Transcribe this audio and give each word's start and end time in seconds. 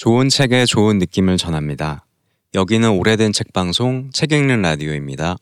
좋은 0.00 0.30
책에 0.30 0.64
좋은 0.64 0.96
느낌을 0.96 1.36
전합니다. 1.36 2.06
여기는 2.54 2.88
오래된 2.88 3.34
책 3.34 3.52
방송 3.52 4.08
책 4.14 4.32
읽는 4.32 4.62
라디오입니다. 4.62 5.36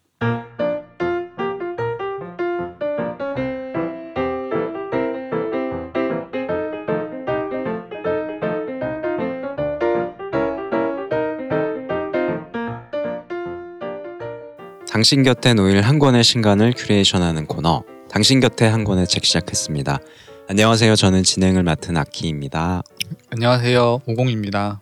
당신 14.90 15.22
곁에 15.22 15.54
놓일 15.54 15.82
한 15.82 16.00
권의 16.00 16.24
신간을 16.24 16.74
큐레이션하는 16.76 17.46
코너 17.46 17.84
당신 18.10 18.40
곁에 18.40 18.66
한 18.66 18.82
권의 18.82 19.06
책 19.06 19.24
시작했습니다. 19.24 20.00
안녕하세요. 20.48 20.96
저는 20.96 21.22
진행을 21.22 21.62
맡은 21.62 21.96
아키입니다. 21.96 22.82
안녕하세요. 23.30 24.02
오공입니다. 24.06 24.80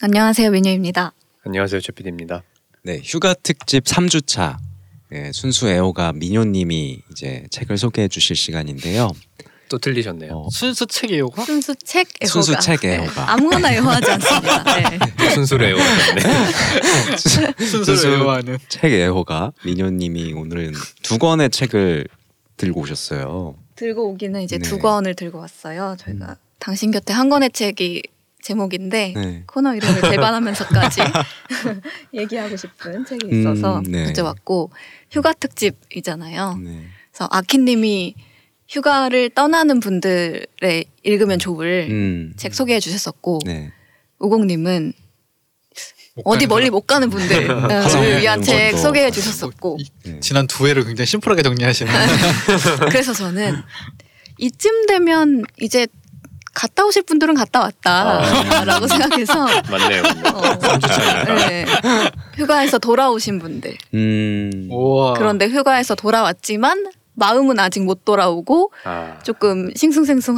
안녕하세요 0.00 0.50
민유입니다. 0.50 1.12
안녕하세요 1.44 1.80
최PD입니다. 1.80 2.42
네, 2.84 3.00
휴가 3.04 3.34
특집 3.34 3.84
3주차 3.84 4.56
네, 5.10 5.30
순수 5.32 5.68
애호가 5.68 6.12
민요님이 6.14 7.02
이제 7.10 7.44
책을 7.50 7.76
소개해 7.78 8.08
주실 8.08 8.34
시간인데요. 8.36 9.10
또 9.68 9.78
틀리셨네요. 9.78 10.32
어, 10.32 10.48
순수 10.50 10.86
책이요가? 10.86 11.44
순수 11.44 11.74
책 11.76 12.08
애호가. 12.22 12.26
순수 12.32 12.58
책 12.60 12.80
네, 12.80 12.94
애호가. 12.96 13.32
아무거나 13.32 13.72
애호하지 13.72 14.10
않습니다. 14.10 14.64
네. 14.90 15.30
순수를 15.34 15.66
외우셨네. 15.74 16.20
순수를 17.16 17.66
순수- 17.96 18.08
외워하는. 18.08 18.58
책 18.68 18.92
애호가 18.92 19.52
민요님이 19.64 20.32
오늘은 20.34 20.72
두 21.02 21.18
권의 21.18 21.50
책을 21.50 22.06
들고 22.56 22.80
오셨어요. 22.80 23.56
들고 23.76 24.10
오기는 24.10 24.42
이제 24.42 24.58
네. 24.58 24.62
두 24.68 24.78
권을 24.78 25.14
들고 25.14 25.38
왔어요. 25.38 25.96
저희가 25.98 26.36
당신 26.62 26.92
곁에 26.92 27.12
한 27.12 27.28
권의 27.28 27.50
책이 27.50 28.02
제목인데 28.40 29.12
네. 29.16 29.42
코너 29.48 29.74
이름을 29.74 30.00
대반하면서까지 30.12 31.00
얘기하고 32.14 32.56
싶은 32.56 33.04
책이 33.04 33.26
있어서 33.40 33.78
음, 33.78 33.82
네. 33.90 34.04
가져왔고 34.06 34.70
휴가 35.10 35.32
특집이잖아요. 35.32 36.60
네. 36.62 36.84
그래서 37.10 37.28
아키님이 37.32 38.14
휴가를 38.68 39.30
떠나는 39.30 39.80
분들의 39.80 40.84
읽으면 41.02 41.40
좋을 41.40 41.88
음. 41.90 42.32
책 42.36 42.54
소개해 42.54 42.78
주셨었고 42.78 43.40
네. 43.44 43.72
우공님은 44.20 44.92
못 46.14 46.22
어디 46.26 46.46
멀리. 46.46 46.70
못 46.70 46.82
가는 46.82 47.10
분들 47.10 47.42
을 47.50 47.56
가는 47.68 48.18
위한 48.20 48.40
책 48.40 48.70
분도. 48.70 48.82
소개해 48.82 49.10
주셨었고 49.10 49.78
이- 49.80 49.88
네. 50.04 50.20
지난 50.20 50.46
두 50.46 50.68
회를 50.68 50.84
굉장히 50.84 51.06
심플하게 51.06 51.42
정리하시는. 51.42 51.92
그래서 52.88 53.12
저는 53.12 53.56
이쯤 54.38 54.86
되면 54.86 55.42
이제 55.60 55.88
갔다 56.54 56.84
오실 56.84 57.02
분들은 57.04 57.34
갔다 57.34 57.60
왔다라고 57.60 58.86
생각해서 58.86 59.46
맞네요. 59.70 60.02
어, 60.34 60.40
3주차니까. 60.58 61.34
네. 61.48 61.64
휴가에서 62.36 62.78
돌아오신 62.78 63.38
분들 63.38 63.74
음. 63.94 64.68
우와. 64.70 65.14
그런데 65.14 65.48
휴가에서 65.48 65.94
돌아왔지만 65.94 66.86
마음은 67.14 67.58
아직 67.58 67.82
못 67.84 68.04
돌아오고 68.06 68.72
아, 68.84 69.18
조금 69.22 69.70
싱숭생숭 69.74 70.36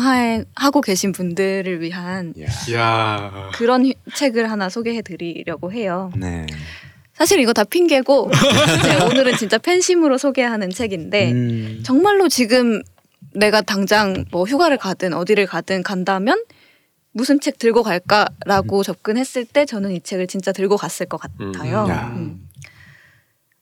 하고 0.57 0.81
계신 0.81 1.13
분들을 1.13 1.81
위한 1.81 2.35
야. 2.73 3.51
그런 3.55 3.87
휴- 3.87 3.93
책을 4.15 4.51
하나 4.51 4.69
소개해 4.69 5.03
드리려고 5.03 5.73
해요. 5.73 6.11
네. 6.17 6.47
사실 7.13 7.39
이거 7.39 7.53
다 7.53 7.63
핑계고 7.63 8.29
네, 8.83 9.05
오늘은 9.05 9.37
진짜 9.37 9.57
팬심으로 9.59 10.19
소개하는 10.19 10.71
책인데 10.71 11.31
음. 11.33 11.83
정말로 11.85 12.29
지금 12.29 12.83
내가 13.35 13.61
당장 13.61 14.25
뭐 14.31 14.45
휴가를 14.45 14.77
가든 14.79 15.13
어디를 15.13 15.47
가든 15.47 15.83
간다면 15.83 16.43
무슨 17.13 17.41
책 17.41 17.59
들고 17.59 17.83
갈까라고 17.83 18.83
접근했을 18.83 19.45
때 19.45 19.65
저는 19.67 19.93
이 19.93 20.01
책을 20.01 20.27
진짜 20.27 20.53
들고 20.53 20.77
갔을 20.77 21.07
것 21.07 21.19
같아요. 21.19 21.85
음, 21.85 21.91
야. 21.91 22.13
음. 22.17 22.49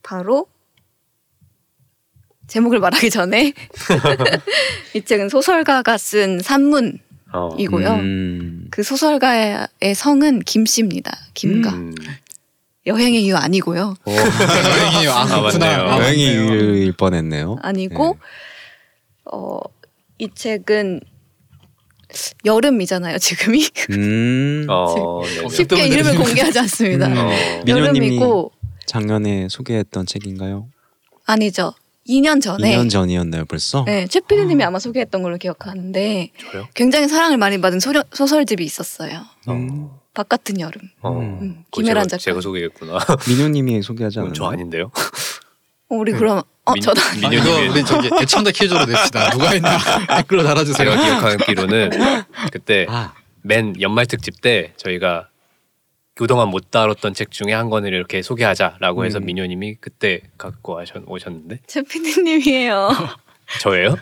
바로 0.02 0.46
제목을 2.46 2.80
말하기 2.80 3.10
전에 3.10 3.52
이 4.94 5.02
책은 5.02 5.28
소설가가 5.28 5.96
쓴 5.98 6.40
산문이고요. 6.40 7.00
어. 7.88 7.94
음. 8.00 8.66
그 8.70 8.82
소설가의 8.82 9.68
성은 9.94 10.40
김씨입니다. 10.40 11.16
김가. 11.34 11.70
음. 11.70 11.94
여행의 12.84 13.22
이유 13.22 13.36
아니고요. 13.36 13.94
오. 14.04 14.10
여행이 14.10 15.06
아, 15.08 15.20
아, 15.20 15.26
그렇구나. 15.26 15.66
맞네요. 15.76 15.88
아, 15.88 15.98
여행이 15.98 16.36
맞네요. 16.36 16.54
일 16.54 16.92
뻔했네요. 16.92 17.58
아니고 17.62 18.18
어, 19.24 19.58
이 20.18 20.28
책은 20.34 21.00
여름이잖아요. 22.44 23.18
지금이 23.18 23.64
음. 23.90 24.66
어, 24.68 25.22
네 25.24 25.40
네. 25.42 25.48
쉽게 25.48 25.76
때문에 25.76 25.86
이름을 25.88 26.16
공개하지 26.18 26.58
않습니다. 26.60 27.06
음. 27.06 27.16
어, 27.16 27.30
여름이고 27.66 28.52
작년에 28.86 29.48
소개했던 29.48 30.06
책인가요? 30.06 30.68
아니죠. 31.24 31.72
2년 32.08 32.42
전에 32.42 32.76
2년 32.76 32.90
전이었나요, 32.90 33.44
벌써? 33.44 33.84
네, 33.84 34.06
최피디님이 34.08 34.64
아 34.64 34.70
마 34.70 34.80
소개했던 34.80 35.22
걸로 35.22 35.38
기억하는데 35.38 36.30
저요? 36.50 36.66
굉장히 36.74 37.06
사랑을 37.06 37.36
많이 37.38 37.60
받은 37.60 37.78
소려, 37.78 38.02
소설집이 38.12 38.64
있었어요. 38.64 39.22
음. 39.48 39.88
바깥은 40.12 40.58
여름. 40.60 40.82
어, 41.00 41.12
음, 41.12 41.62
그거 41.70 41.80
김혜란 41.80 42.08
작가. 42.08 42.20
제가 42.20 42.40
소개했구나. 42.40 42.98
민효님이 43.28 43.82
소개하지 43.82 44.18
않았나요? 44.18 44.34
저 44.34 44.44
아닌데요? 44.46 44.90
어, 45.88 45.94
우리 45.94 46.12
그럼 46.12 46.42
어 46.64 46.72
민- 46.74 46.82
저도 46.82 47.00
아, 47.00 47.32
이거 47.32 47.50
우리 47.70 47.84
저기 47.84 48.08
애청자 48.20 48.50
퀴즈로 48.52 48.84
냅시다. 48.84 49.30
누가 49.30 49.50
했나 49.50 49.78
댓글로 50.18 50.44
달아주세요. 50.44 50.90
제가 50.90 51.04
기억하기로는 51.04 51.90
그때 52.52 52.86
아, 52.88 53.12
맨 53.42 53.74
연말 53.80 54.06
특집 54.06 54.40
때 54.40 54.72
저희가 54.76 55.28
그동안 56.14 56.48
못 56.48 56.70
다뤘던 56.70 57.14
책 57.14 57.30
중에 57.32 57.52
한 57.52 57.68
권을 57.70 57.92
이렇게 57.92 58.22
소개하자라고 58.22 59.04
해서 59.04 59.18
음. 59.18 59.24
민효님이 59.24 59.76
그때 59.80 60.20
갖고 60.38 60.74
와셨, 60.74 61.02
오셨는데 61.06 61.60
최피디님이에요. 61.66 62.90
저예요? 63.60 63.96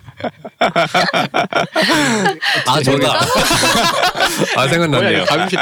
아아 4.57 4.69
생각났네요. 4.69 5.25
감시. 5.25 5.57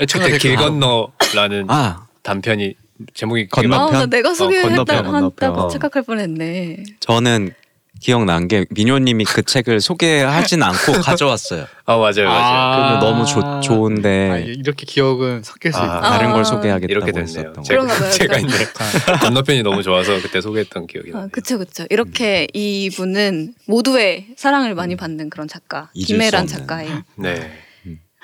애청자 0.00 0.26
그때. 0.28 0.38
길 0.38 0.56
건너라는 0.56 1.66
아 1.68 2.06
단편이 2.22 2.74
제목이 3.14 3.48
건너- 3.48 3.68
기억- 3.68 3.72
아, 3.74 3.78
나 3.78 3.86
건너편? 3.86 4.10
내가 4.10 4.34
소개했다 4.34 4.68
건너편, 4.68 4.96
한다고 5.06 5.30
건너편. 5.38 5.68
착각할 5.70 6.02
뻔했네. 6.04 6.82
저는 7.00 7.52
기억난 8.00 8.48
게 8.48 8.66
민효님이 8.70 9.24
그 9.24 9.42
책을 9.42 9.80
소개하진 9.80 10.60
않고 10.64 10.74
가져왔어요. 11.04 11.66
아 11.84 11.96
맞아요 11.98 12.24
맞아요. 12.26 12.98
근데 12.98 13.06
너무 13.06 13.24
좋, 13.24 13.40
아, 13.44 13.60
좋은데 13.60 14.44
이렇게 14.58 14.84
기억은 14.86 15.42
섞일 15.44 15.72
수 15.72 15.78
아. 15.78 15.84
있다. 15.84 16.00
다른 16.00 16.30
아. 16.30 16.32
걸 16.32 16.44
소개하겠다고 16.44 16.90
이렇게 16.92 17.12
됐네요. 17.12 17.52
제가 17.62 17.86
그러니까. 17.86 18.38
이제 18.38 18.66
건너편이 19.22 19.62
너무 19.62 19.84
좋아서 19.84 20.20
그때 20.20 20.40
소개했던 20.40 20.88
기억이 20.88 21.10
아, 21.14 21.18
나요. 21.18 21.28
그쵸 21.30 21.58
그쵸. 21.58 21.84
이렇게 21.90 22.48
이분은 22.52 23.54
모두의 23.66 24.28
사랑을 24.36 24.74
많이 24.74 24.96
받는 24.96 25.30
그런 25.30 25.46
작가 25.46 25.90
김혜란. 25.94 26.48
작가의 26.48 26.88
네. 27.16 27.52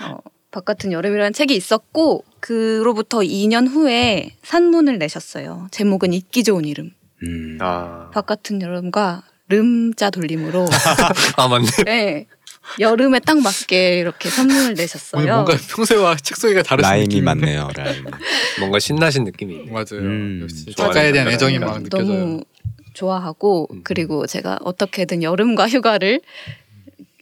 어, 0.03 0.19
바깥은 0.51 0.91
여름이라는 0.91 1.33
책이 1.35 1.55
있었고 1.55 2.25
그로부터 2.41 3.19
2년 3.19 3.69
후에 3.69 4.37
산문을 4.43 4.99
내셨어요. 4.99 5.69
제목은 5.71 6.13
잊기 6.13 6.45
좋은 6.45 6.65
이름. 6.65 6.91
음. 7.23 7.59
아, 7.61 8.11
바깥은 8.13 8.63
여름과 8.63 9.23
름자 9.49 10.11
돌림으로 10.11 10.67
아 11.37 11.49
맞네. 11.49 11.67
네, 11.85 12.27
여름에 12.79 13.19
딱 13.21 13.41
맞게 13.41 13.99
이렇게 13.99 14.29
산문을 14.29 14.75
내셨어요. 14.75 15.25
뭔가 15.27 15.57
평소와 15.57 16.17
책 16.17 16.37
소개가 16.37 16.63
다르신 16.63 16.91
라임이. 16.91 17.21
맞네요. 17.23 17.69
라임. 17.75 18.05
뭔가 18.61 18.79
신나신 18.79 19.25
느낌이. 19.25 19.71
맞아요. 19.71 19.87
음, 19.95 20.41
역시 20.43 20.67
작가에 20.77 21.13
대한. 21.13 21.29
애정이 21.29 21.59
막 21.59 21.83
느껴져요. 21.83 22.07
너무 22.07 22.45
좋아하고 22.95 23.69
음. 23.73 23.81
그리고 23.85 24.27
제가 24.27 24.59
어떻게든 24.63 25.23
여름과 25.23 25.69
휴가를 25.69 26.21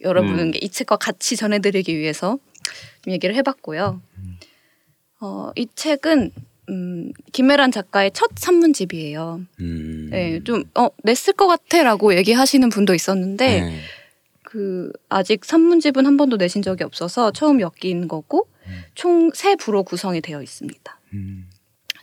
여러분께 0.02 0.58
음. 0.58 0.60
이 0.60 0.68
책과 0.68 0.96
같이 0.96 1.36
전해드리기 1.36 1.96
위해서 1.96 2.38
좀 3.02 3.12
얘기를 3.12 3.34
해봤고요. 3.36 4.00
어, 5.20 5.50
이 5.56 5.66
책은 5.74 6.32
음, 6.68 7.12
김혜란 7.32 7.70
작가의 7.70 8.10
첫 8.12 8.30
산문집이에요. 8.36 9.40
음. 9.60 10.08
네, 10.10 10.40
좀 10.42 10.64
어, 10.74 10.88
냈을 11.04 11.32
것 11.32 11.46
같아 11.46 11.82
라고 11.82 12.14
얘기하시는 12.16 12.68
분도 12.68 12.94
있었는데 12.94 13.60
네. 13.60 13.80
그 14.42 14.92
아직 15.08 15.44
산문집은 15.44 16.06
한 16.06 16.16
번도 16.16 16.36
내신 16.36 16.62
적이 16.62 16.84
없어서 16.84 17.30
처음 17.32 17.60
엮인 17.60 18.08
거고 18.08 18.48
음. 18.66 18.82
총세 18.94 19.54
부로 19.56 19.84
구성이 19.84 20.20
되어 20.20 20.42
있습니다. 20.42 21.00
음. 21.14 21.48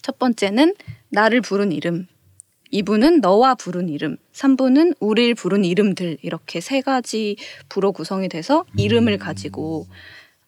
첫 0.01 0.19
번째는 0.19 0.75
나를 1.09 1.41
부른 1.41 1.71
이름. 1.71 2.07
2부는 2.71 3.21
너와 3.21 3.55
부른 3.55 3.87
이름. 3.89 4.17
3부는 4.33 4.95
우릴 4.99 5.35
부른 5.35 5.63
이름들. 5.63 6.17
이렇게 6.21 6.59
세 6.59 6.81
가지 6.81 7.37
부로 7.69 7.91
구성이 7.91 8.29
돼서 8.29 8.65
이름을 8.77 9.19
가지고 9.19 9.87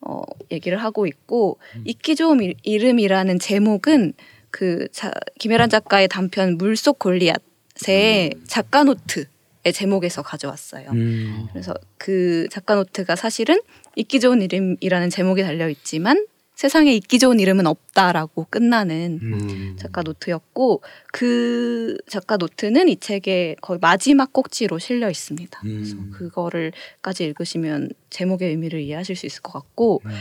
어, 0.02 0.22
얘기를 0.52 0.78
하고 0.78 1.08
있고 1.08 1.58
잊기 1.86 2.16
좋은 2.16 2.42
이- 2.44 2.54
이름이라는 2.64 3.40
제목은 3.40 4.14
그 4.52 4.88
자, 4.92 5.12
김혜란 5.40 5.70
작가의 5.70 6.08
단편 6.08 6.58
물속 6.58 7.00
골리앗의 7.00 8.32
작가 8.48 8.84
노트의 8.84 9.74
제목에서 9.74 10.22
가져왔어요. 10.22 10.90
음. 10.92 11.48
그래서 11.52 11.74
그 11.98 12.48
작가 12.52 12.76
노트가 12.76 13.16
사실은 13.16 13.60
잊기 13.96 14.20
좋은 14.20 14.42
이름이라는 14.42 15.10
제목이 15.10 15.42
달려 15.42 15.70
있지만 15.70 16.26
세상에 16.56 16.94
있기 16.94 17.20
좋은 17.20 17.40
이름은 17.40 17.68
없다라고 17.68 18.48
끝나는 18.50 19.20
음. 19.22 19.76
작가 19.78 20.02
노트였고 20.02 20.82
그 21.12 21.98
작가 22.08 22.38
노트는 22.38 22.88
이 22.88 22.98
책의 22.98 23.58
거의 23.62 23.80
마지막 23.82 24.32
꼭지로 24.32 24.80
실려 24.80 25.10
있습니다. 25.10 25.60
그래서 25.60 25.96
음. 25.98 26.12
그거를까지 26.14 27.26
읽으시면 27.26 27.90
제목의 28.10 28.50
의미를 28.50 28.80
이해하실 28.82 29.16
수 29.18 29.26
있을 29.26 29.42
것 29.42 29.52
같고 29.52 30.02
음. 30.06 30.12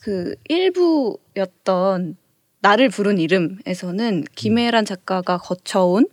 그 0.00 0.34
일부였던 0.48 2.16
나를 2.60 2.88
부른 2.88 3.18
이름에서는 3.18 4.24
김혜란 4.34 4.86
작가가 4.86 5.36
거쳐온 5.36 6.08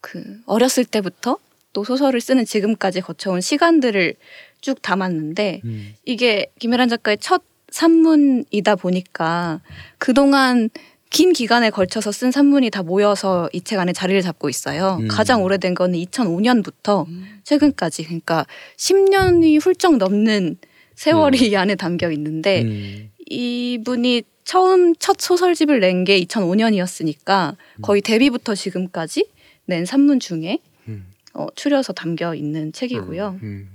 그 0.00 0.40
어렸을 0.46 0.84
때부터 0.84 1.38
또 1.74 1.84
소설을 1.84 2.22
쓰는 2.22 2.46
지금까지 2.46 3.02
거쳐온 3.02 3.42
시간들을 3.42 4.14
쭉 4.62 4.80
담았는데 4.80 5.60
음. 5.64 5.94
이게 6.06 6.46
김혜란 6.58 6.88
작가의 6.88 7.18
첫 7.18 7.42
산문이다 7.76 8.76
보니까 8.76 9.60
그동안 9.98 10.70
긴 11.10 11.32
기간에 11.32 11.68
걸쳐서 11.70 12.10
쓴 12.10 12.30
산문이 12.30 12.70
다 12.70 12.82
모여서 12.82 13.48
이 13.52 13.60
책 13.60 13.78
안에 13.78 13.92
자리를 13.92 14.20
잡고 14.22 14.48
있어요. 14.48 14.96
음. 15.00 15.08
가장 15.08 15.42
오래된 15.42 15.74
거는 15.74 15.98
2005년부터 15.98 17.06
최근까지 17.44 18.04
그러니까 18.04 18.46
10년이 18.78 19.60
훌쩍 19.62 19.96
넘는 19.98 20.56
세월이 20.94 21.48
이 21.50 21.56
안에 21.56 21.74
담겨 21.74 22.10
있는데 22.10 22.62
음. 22.62 23.10
이분이 23.28 24.22
처음 24.44 24.94
첫 24.96 25.20
소설집을 25.20 25.80
낸 25.80 26.04
게 26.04 26.18
2005년이었으니까 26.22 27.56
거의 27.82 28.00
데뷔부터 28.00 28.54
지금까지 28.54 29.28
낸 29.66 29.84
산문 29.84 30.18
중에 30.20 30.60
음. 30.88 31.12
어, 31.34 31.46
추려서 31.56 31.92
담겨 31.92 32.34
있는 32.34 32.72
책이고요. 32.72 33.38
음. 33.42 33.68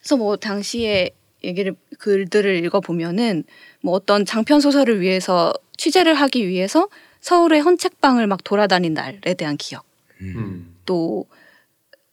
그래서 0.00 0.16
뭐 0.16 0.36
당시에 0.36 1.10
얘기를 1.46 1.74
글들을 1.98 2.64
읽어 2.64 2.80
보면은 2.80 3.44
뭐 3.80 3.94
어떤 3.94 4.24
장편 4.24 4.60
소설을 4.60 5.00
위해서 5.00 5.52
취재를 5.76 6.14
하기 6.14 6.46
위해서 6.46 6.88
서울의 7.20 7.60
헌책방을 7.60 8.26
막 8.26 8.44
돌아다닌 8.44 8.94
날에 8.94 9.34
대한 9.34 9.56
기억 9.56 9.84
음. 10.20 10.74
또 10.84 11.26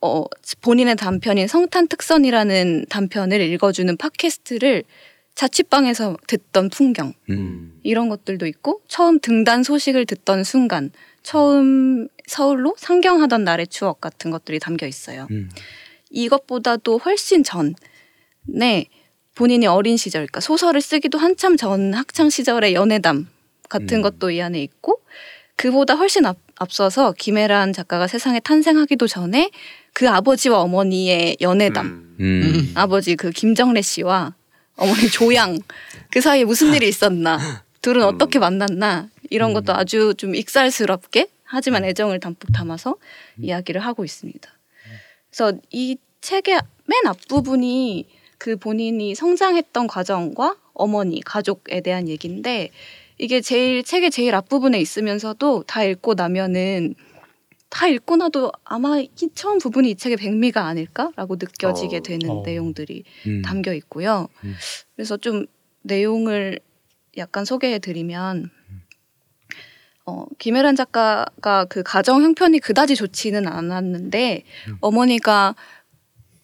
어, 0.01 0.25
본인의 0.61 0.97
단편인 0.97 1.47
성탄 1.47 1.87
특선이라는 1.87 2.87
단편을 2.89 3.39
읽어주는 3.41 3.95
팟캐스트를 3.95 4.83
자취방에서 5.35 6.17
듣던 6.27 6.69
풍경 6.69 7.13
음. 7.29 7.79
이런 7.83 8.09
것들도 8.09 8.45
있고 8.47 8.81
처음 8.87 9.19
등단 9.19 9.63
소식을 9.63 10.05
듣던 10.05 10.43
순간 10.43 10.91
처음 11.23 12.07
서울로 12.27 12.75
상경하던 12.77 13.43
날의 13.43 13.67
추억 13.67 14.01
같은 14.01 14.29
것들이 14.29 14.59
담겨 14.59 14.85
있어요. 14.85 15.27
음. 15.31 15.49
이것보다도 16.11 16.99
훨씬 16.99 17.43
전에 17.43 18.85
본인이 19.35 19.65
어린 19.67 19.97
시절, 19.97 20.21
그러니까 20.21 20.39
소설을 20.39 20.81
쓰기도 20.81 21.17
한참 21.17 21.57
전 21.57 21.93
학창 21.93 22.29
시절의 22.29 22.73
연애담 22.73 23.27
같은 23.69 23.97
음. 23.97 24.01
것도 24.01 24.31
이 24.31 24.41
안에 24.41 24.61
있고 24.61 25.01
그보다 25.55 25.95
훨씬 25.95 26.25
앞, 26.25 26.37
앞서서 26.57 27.13
김혜란 27.17 27.73
작가가 27.73 28.07
세상에 28.07 28.39
탄생하기도 28.39 29.07
전에 29.07 29.49
그 29.93 30.09
아버지와 30.09 30.61
어머니의 30.61 31.37
연애담, 31.41 31.85
음. 31.85 32.15
음. 32.19 32.71
아버지 32.75 33.15
그 33.15 33.31
김정래 33.31 33.81
씨와 33.81 34.35
어머니 34.75 35.09
조양 35.09 35.59
그 36.11 36.21
사이에 36.21 36.43
무슨 36.45 36.73
일이 36.73 36.87
있었나, 36.87 37.63
둘은 37.81 38.01
음. 38.01 38.07
어떻게 38.07 38.39
만났나 38.39 39.09
이런 39.29 39.53
것도 39.53 39.73
아주 39.73 40.13
좀 40.17 40.35
익살스럽게 40.35 41.27
하지만 41.43 41.85
애정을 41.85 42.19
담뿍 42.19 42.51
담아서 42.51 42.95
이야기를 43.39 43.81
하고 43.81 44.03
있습니다. 44.03 44.49
그래서 45.29 45.57
이 45.71 45.97
책의 46.21 46.61
맨 46.85 47.07
앞부분이 47.07 48.07
그 48.43 48.57
본인이 48.57 49.15
성장했던 49.15 49.87
과정과 49.87 50.57
어머니, 50.73 51.21
가족에 51.21 51.79
대한 51.79 52.09
얘기인데 52.09 52.71
이게 53.17 53.39
제일 53.39 53.85
책의 53.85 54.11
제일 54.11 54.35
앞부분에 54.35 54.81
있으면서도 54.81 55.63
다 55.65 55.85
읽고 55.85 56.15
나면은 56.15 56.93
다 57.69 57.87
읽고 57.87 58.17
나도 58.17 58.51
아마 58.65 58.99
이 58.99 59.09
처음 59.33 59.59
부분이 59.59 59.91
이 59.91 59.95
책의 59.95 60.17
백미가 60.17 60.65
아닐까라고 60.65 61.35
느껴지게 61.35 61.97
어. 61.97 61.99
되는 62.01 62.29
어. 62.29 62.43
내용들이 62.45 63.05
음. 63.27 63.41
담겨 63.43 63.73
있고요. 63.75 64.27
음. 64.43 64.55
그래서 64.97 65.15
좀 65.15 65.45
내용을 65.83 66.59
약간 67.15 67.45
소개해 67.45 67.79
드리면 67.79 68.51
어, 70.05 70.25
김혜란 70.37 70.75
작가가 70.75 71.63
그 71.63 71.81
가정 71.81 72.21
형편이 72.21 72.59
그다지 72.59 72.97
좋지는 72.97 73.47
않았는데 73.47 74.43
음. 74.67 74.77
어머니가 74.81 75.55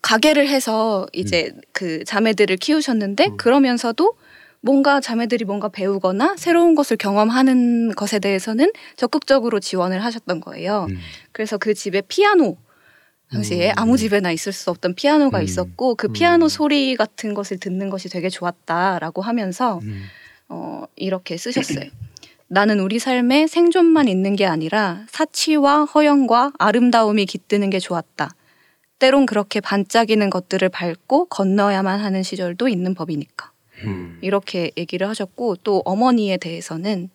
가게를 0.01 0.47
해서 0.47 1.07
이제 1.13 1.51
그 1.71 2.03
자매들을 2.05 2.57
키우셨는데 2.57 3.27
음. 3.27 3.37
그러면서도 3.37 4.15
뭔가 4.61 4.99
자매들이 4.99 5.45
뭔가 5.45 5.69
배우거나 5.69 6.35
새로운 6.37 6.75
것을 6.75 6.97
경험하는 6.97 7.93
것에 7.95 8.19
대해서는 8.19 8.71
적극적으로 8.97 9.59
지원을 9.59 10.03
하셨던 10.03 10.41
거예요. 10.41 10.87
음. 10.89 10.97
그래서 11.31 11.57
그 11.57 11.73
집에 11.73 12.01
피아노 12.01 12.57
당시에 13.31 13.69
음. 13.69 13.73
아무 13.77 13.97
집에나 13.97 14.31
있을 14.31 14.51
수 14.51 14.69
없던 14.71 14.95
피아노가 14.95 15.39
음. 15.39 15.43
있었고 15.43 15.95
그 15.95 16.07
피아노 16.09 16.45
음. 16.45 16.49
소리 16.49 16.95
같은 16.95 17.33
것을 17.33 17.59
듣는 17.59 17.89
것이 17.89 18.09
되게 18.09 18.29
좋았다라고 18.29 19.21
하면서 19.21 19.79
음. 19.83 20.03
어, 20.49 20.83
이렇게 20.95 21.37
쓰셨어요. 21.37 21.89
나는 22.47 22.79
우리 22.79 22.97
삶에 22.97 23.45
생존만 23.45 24.07
있는 24.07 24.35
게 24.35 24.47
아니라 24.47 25.05
사치와 25.09 25.85
허영과 25.85 26.51
아름다움이 26.57 27.27
깃드는 27.27 27.69
게 27.69 27.77
좋았다. 27.77 28.31
때론 28.99 29.25
그렇게 29.25 29.59
반짝이는 29.59 30.29
것들을 30.29 30.67
밟고 30.69 31.25
건너야만 31.25 31.99
하는 31.99 32.21
시절도 32.23 32.67
있는 32.67 32.93
법이니까. 32.93 33.51
음. 33.85 34.17
이렇게 34.21 34.71
얘기를 34.77 35.07
하셨고 35.07 35.55
또 35.63 35.81
어머니에 35.85 36.37
대해서는 36.37 37.09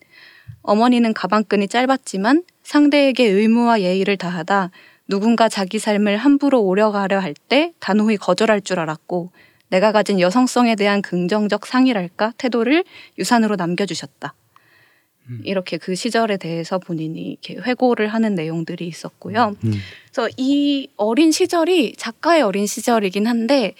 어머니는 0.62 1.12
가방끈이 1.12 1.68
짧았지만 1.68 2.44
상대에게 2.62 3.24
의무와 3.26 3.82
예의를 3.82 4.16
다하다 4.16 4.70
누군가 5.06 5.50
자기 5.50 5.78
삶을 5.78 6.16
함부로 6.16 6.62
오려가려 6.62 7.18
할 7.18 7.34
때 7.48 7.74
단호히 7.80 8.16
거절할 8.16 8.62
줄 8.62 8.80
알았고 8.80 9.30
내가 9.68 9.92
가진 9.92 10.20
여성성에 10.20 10.76
대한 10.76 11.02
긍정적 11.02 11.66
상이랄까 11.66 12.32
태도를 12.38 12.84
유산으로 13.18 13.56
남겨주셨다. 13.56 14.34
음. 15.30 15.40
이렇게 15.44 15.78
그 15.78 15.94
시절에 15.94 16.36
대해서 16.36 16.78
본인이 16.78 17.38
이렇게 17.42 17.54
회고를 17.54 18.08
하는 18.08 18.34
내용들이 18.34 18.86
있었고요. 18.86 19.56
음. 19.64 19.72
그래서 20.12 20.28
이 20.36 20.88
어린 20.96 21.32
시절이 21.32 21.94
작가의 21.96 22.42
어린 22.42 22.66
시절이긴 22.66 23.26
한데 23.26 23.74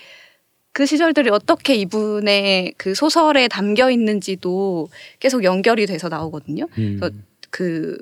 그 0.73 0.87
시절들이 0.87 1.31
어떻게 1.31 1.75
이분의 1.77 2.75
그 2.77 2.95
소설에 2.95 3.47
담겨 3.49 3.91
있는지도 3.91 4.89
계속 5.21 5.45
연결이 5.45 5.87
돼서 5.87 6.09
나오거든요. 6.09 6.67
음. 6.79 6.99
그래서 6.99 7.15
그 7.51 7.97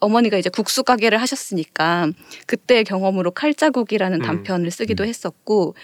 어머니가 0.00 0.36
이제 0.36 0.50
국수 0.50 0.84
가게를 0.84 1.20
하셨으니까 1.20 2.10
그때의 2.46 2.84
경험으로 2.84 3.30
칼자국이라는 3.30 4.20
음. 4.20 4.22
단편을 4.22 4.70
쓰기도 4.70 5.04
했었고 5.04 5.74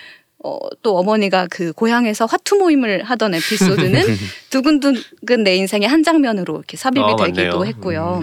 어, 0.45 0.59
또 0.83 0.99
어머니가 0.99 1.47
그 1.51 1.73
고향에서 1.73 2.27
화투 2.27 2.57
모임을 2.57 3.03
하던 3.03 3.35
에피소드는 3.35 4.03
두근두근 4.51 5.43
내 5.43 5.57
인생의 5.57 5.89
한 5.89 6.03
장면으로 6.03 6.57
이렇게 6.57 6.77
삽입이 6.77 7.01
어, 7.01 7.17
되기도 7.17 7.59
맞네요. 7.59 7.65
했고요. 7.65 8.23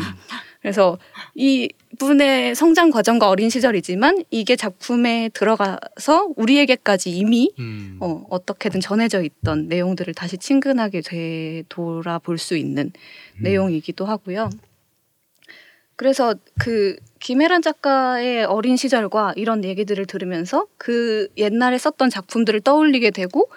그래서 0.62 1.00
이 1.34 1.68
분의 1.98 2.54
성장 2.54 2.92
과정과 2.92 3.28
어린 3.28 3.50
시절이지만 3.50 4.24
이게 4.30 4.56
작품에 4.56 5.32
들어가서 5.34 6.30
우리에게까지 6.36 7.10
이미 7.10 7.52
음. 7.58 7.98
어, 8.00 8.24
어떻게든 8.30 8.82
전해져 8.82 9.24
있던 9.24 9.68
내용들을 9.68 10.14
다시 10.14 10.38
친근하게 10.38 11.02
되돌아볼 11.02 12.38
수 12.38 12.56
있는 12.56 12.92
음. 13.38 13.42
내용이기도 13.42 14.06
하고요. 14.06 14.52
그래서 15.96 16.36
그 16.60 16.98
김혜란 17.22 17.62
작가의 17.62 18.46
어린 18.46 18.76
시절과 18.76 19.34
이런 19.38 19.64
얘기들을 19.64 20.06
들으면서 20.06 20.68
그 20.78 21.30
옛날에 21.38 21.78
썼던 21.78 22.10
작품들을 22.10 22.62
떠올리게 22.62 23.12
되고 23.12 23.50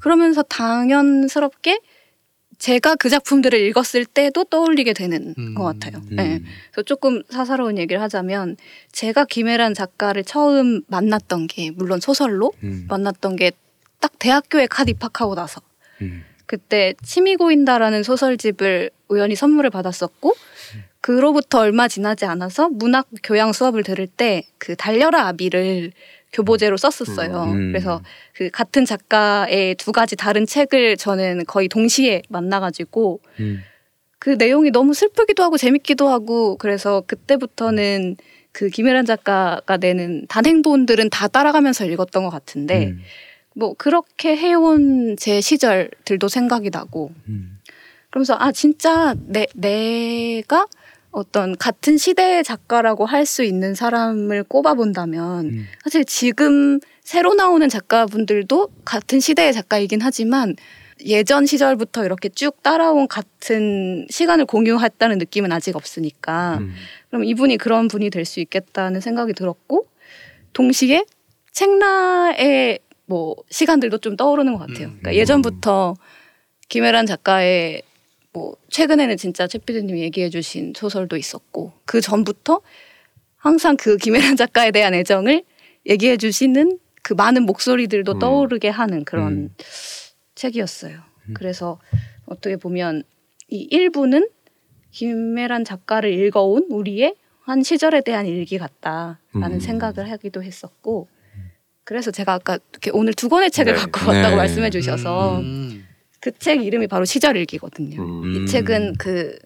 그러면서 0.00 0.42
당연스럽게 0.42 1.80
제가 2.58 2.96
그 2.96 3.08
작품들을 3.08 3.58
읽었을 3.58 4.06
때도 4.06 4.44
떠올리게 4.44 4.92
되는 4.92 5.34
음. 5.38 5.54
것 5.54 5.64
같아요. 5.64 6.02
음. 6.10 6.16
네. 6.16 6.42
그래서 6.70 6.82
조금 6.82 7.22
사사로운 7.28 7.78
얘기를 7.78 8.00
하자면 8.02 8.56
제가 8.92 9.24
김혜란 9.24 9.74
작가를 9.74 10.24
처음 10.24 10.82
만났던 10.88 11.46
게 11.46 11.70
물론 11.70 12.00
소설로 12.00 12.52
음. 12.62 12.86
만났던 12.88 13.36
게 13.36 13.52
딱 14.00 14.18
대학교에 14.18 14.66
갓 14.66 14.88
입학하고 14.88 15.34
나서 15.34 15.60
음. 16.02 16.24
그때 16.46 16.94
침이 17.02 17.36
고인다라는 17.36 18.02
소설집을 18.02 18.90
우연히 19.08 19.34
선물을 19.34 19.70
받았었고 19.70 20.34
그로부터 21.00 21.60
얼마 21.60 21.86
지나지 21.86 22.24
않아서 22.24 22.68
문학 22.68 23.06
교양 23.22 23.52
수업을 23.52 23.82
들을 23.84 24.06
때 24.06 24.44
그 24.66 24.74
달려라 24.74 25.28
아비를 25.28 25.92
교보제로 26.32 26.76
썼었어요. 26.76 27.44
음. 27.44 27.72
그래서 27.72 28.02
그 28.34 28.50
같은 28.50 28.84
작가의 28.84 29.76
두 29.76 29.92
가지 29.92 30.16
다른 30.16 30.44
책을 30.44 30.96
저는 30.96 31.44
거의 31.46 31.68
동시에 31.68 32.22
만나가지고 32.28 33.20
음. 33.38 33.62
그 34.18 34.30
내용이 34.30 34.70
너무 34.72 34.92
슬프기도 34.92 35.44
하고 35.44 35.56
재밌기도 35.56 36.08
하고 36.08 36.56
그래서 36.56 37.02
그때부터는 37.06 38.16
그 38.50 38.68
김혜란 38.70 39.04
작가가 39.04 39.76
내는 39.76 40.26
단행본들은 40.28 41.10
다 41.10 41.28
따라가면서 41.28 41.84
읽었던 41.84 42.24
것 42.24 42.30
같은데 42.30 42.88
음. 42.88 43.00
뭐 43.54 43.74
그렇게 43.74 44.36
해온 44.36 45.16
제 45.16 45.40
시절들도 45.40 46.26
생각이 46.28 46.70
나고 46.70 47.12
음. 47.28 47.55
그러면서 48.10 48.34
아 48.38 48.52
진짜 48.52 49.14
내 49.26 49.46
내가 49.54 50.66
어떤 51.10 51.56
같은 51.56 51.96
시대의 51.96 52.44
작가라고 52.44 53.06
할 53.06 53.26
수 53.26 53.42
있는 53.42 53.74
사람을 53.74 54.44
꼽아본다면 54.44 55.46
음. 55.46 55.66
사실 55.82 56.04
지금 56.04 56.78
새로 57.02 57.34
나오는 57.34 57.66
작가분들도 57.68 58.68
같은 58.84 59.20
시대의 59.20 59.52
작가이긴 59.52 60.00
하지만 60.02 60.54
예전 61.04 61.44
시절부터 61.46 62.04
이렇게 62.04 62.28
쭉 62.28 62.62
따라온 62.62 63.06
같은 63.08 64.06
시간을 64.10 64.46
공유했다는 64.46 65.18
느낌은 65.18 65.52
아직 65.52 65.76
없으니까 65.76 66.58
음. 66.58 66.74
그럼 67.08 67.24
이분이 67.24 67.58
그런 67.58 67.88
분이 67.88 68.10
될 68.10 68.24
수 68.24 68.40
있겠다는 68.40 69.00
생각이 69.00 69.32
들었고 69.34 69.86
동시에 70.52 71.04
책나의 71.52 72.78
뭐 73.06 73.36
시간들도 73.50 73.98
좀 73.98 74.16
떠오르는 74.16 74.52
것 74.54 74.58
같아요. 74.60 74.88
음. 74.88 74.98
그러니까 75.00 75.14
예전부터 75.14 75.94
김혜란 76.68 77.06
작가의 77.06 77.82
뭐 78.36 78.54
최근에는 78.68 79.16
진짜 79.16 79.46
최 79.46 79.56
PD님이 79.56 80.02
얘기해주신 80.02 80.74
소설도 80.76 81.16
있었고 81.16 81.72
그 81.86 82.02
전부터 82.02 82.60
항상 83.38 83.78
그 83.78 83.96
김혜란 83.96 84.36
작가에 84.36 84.72
대한 84.72 84.92
애정을 84.92 85.42
얘기해주시는 85.86 86.78
그 87.02 87.14
많은 87.14 87.44
목소리들도 87.44 88.12
음. 88.12 88.18
떠오르게 88.18 88.68
하는 88.68 89.06
그런 89.06 89.32
음. 89.32 89.54
책이었어요. 90.34 90.98
음. 91.28 91.34
그래서 91.34 91.80
어떻게 92.26 92.56
보면 92.56 93.04
이 93.48 93.66
일부는 93.70 94.28
김혜란 94.90 95.64
작가를 95.64 96.12
읽어온 96.12 96.66
우리의 96.68 97.14
한 97.40 97.62
시절에 97.62 98.02
대한 98.02 98.26
일기 98.26 98.58
같다라는 98.58 99.16
음. 99.34 99.60
생각을 99.60 100.10
하기도 100.10 100.42
했었고 100.42 101.08
그래서 101.84 102.10
제가 102.10 102.34
아까 102.34 102.58
이렇게 102.72 102.90
오늘 102.92 103.14
두 103.14 103.30
권의 103.30 103.50
책을 103.50 103.72
네. 103.72 103.78
갖고 103.78 104.00
왔다고 104.10 104.30
네. 104.30 104.36
말씀해 104.36 104.68
주셔서 104.68 105.38
음. 105.38 105.85
그 106.26 106.32
책 106.40 106.64
이름이 106.64 106.88
바로 106.88 107.04
시절일기거든요. 107.04 108.02
음. 108.02 108.34
이 108.34 108.46
책은 108.46 108.94
그 108.98 109.38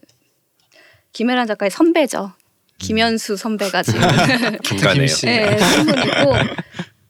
김혜란 1.13 1.47
작가의 1.47 1.71
선배죠. 1.71 2.33
김현수 2.79 3.37
선배가 3.37 3.83
지금. 3.83 4.01
네, 5.27 5.59
산문이고 5.59 6.33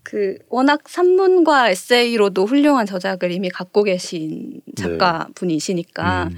그 0.02 0.38
워낙 0.48 0.88
산문과 0.88 1.70
에세이로도 1.70 2.46
훌륭한 2.46 2.84
저작을 2.86 3.30
이미 3.30 3.48
갖고 3.48 3.84
계신 3.84 4.60
작가 4.74 5.28
분이시니까 5.36 6.30
음. 6.32 6.36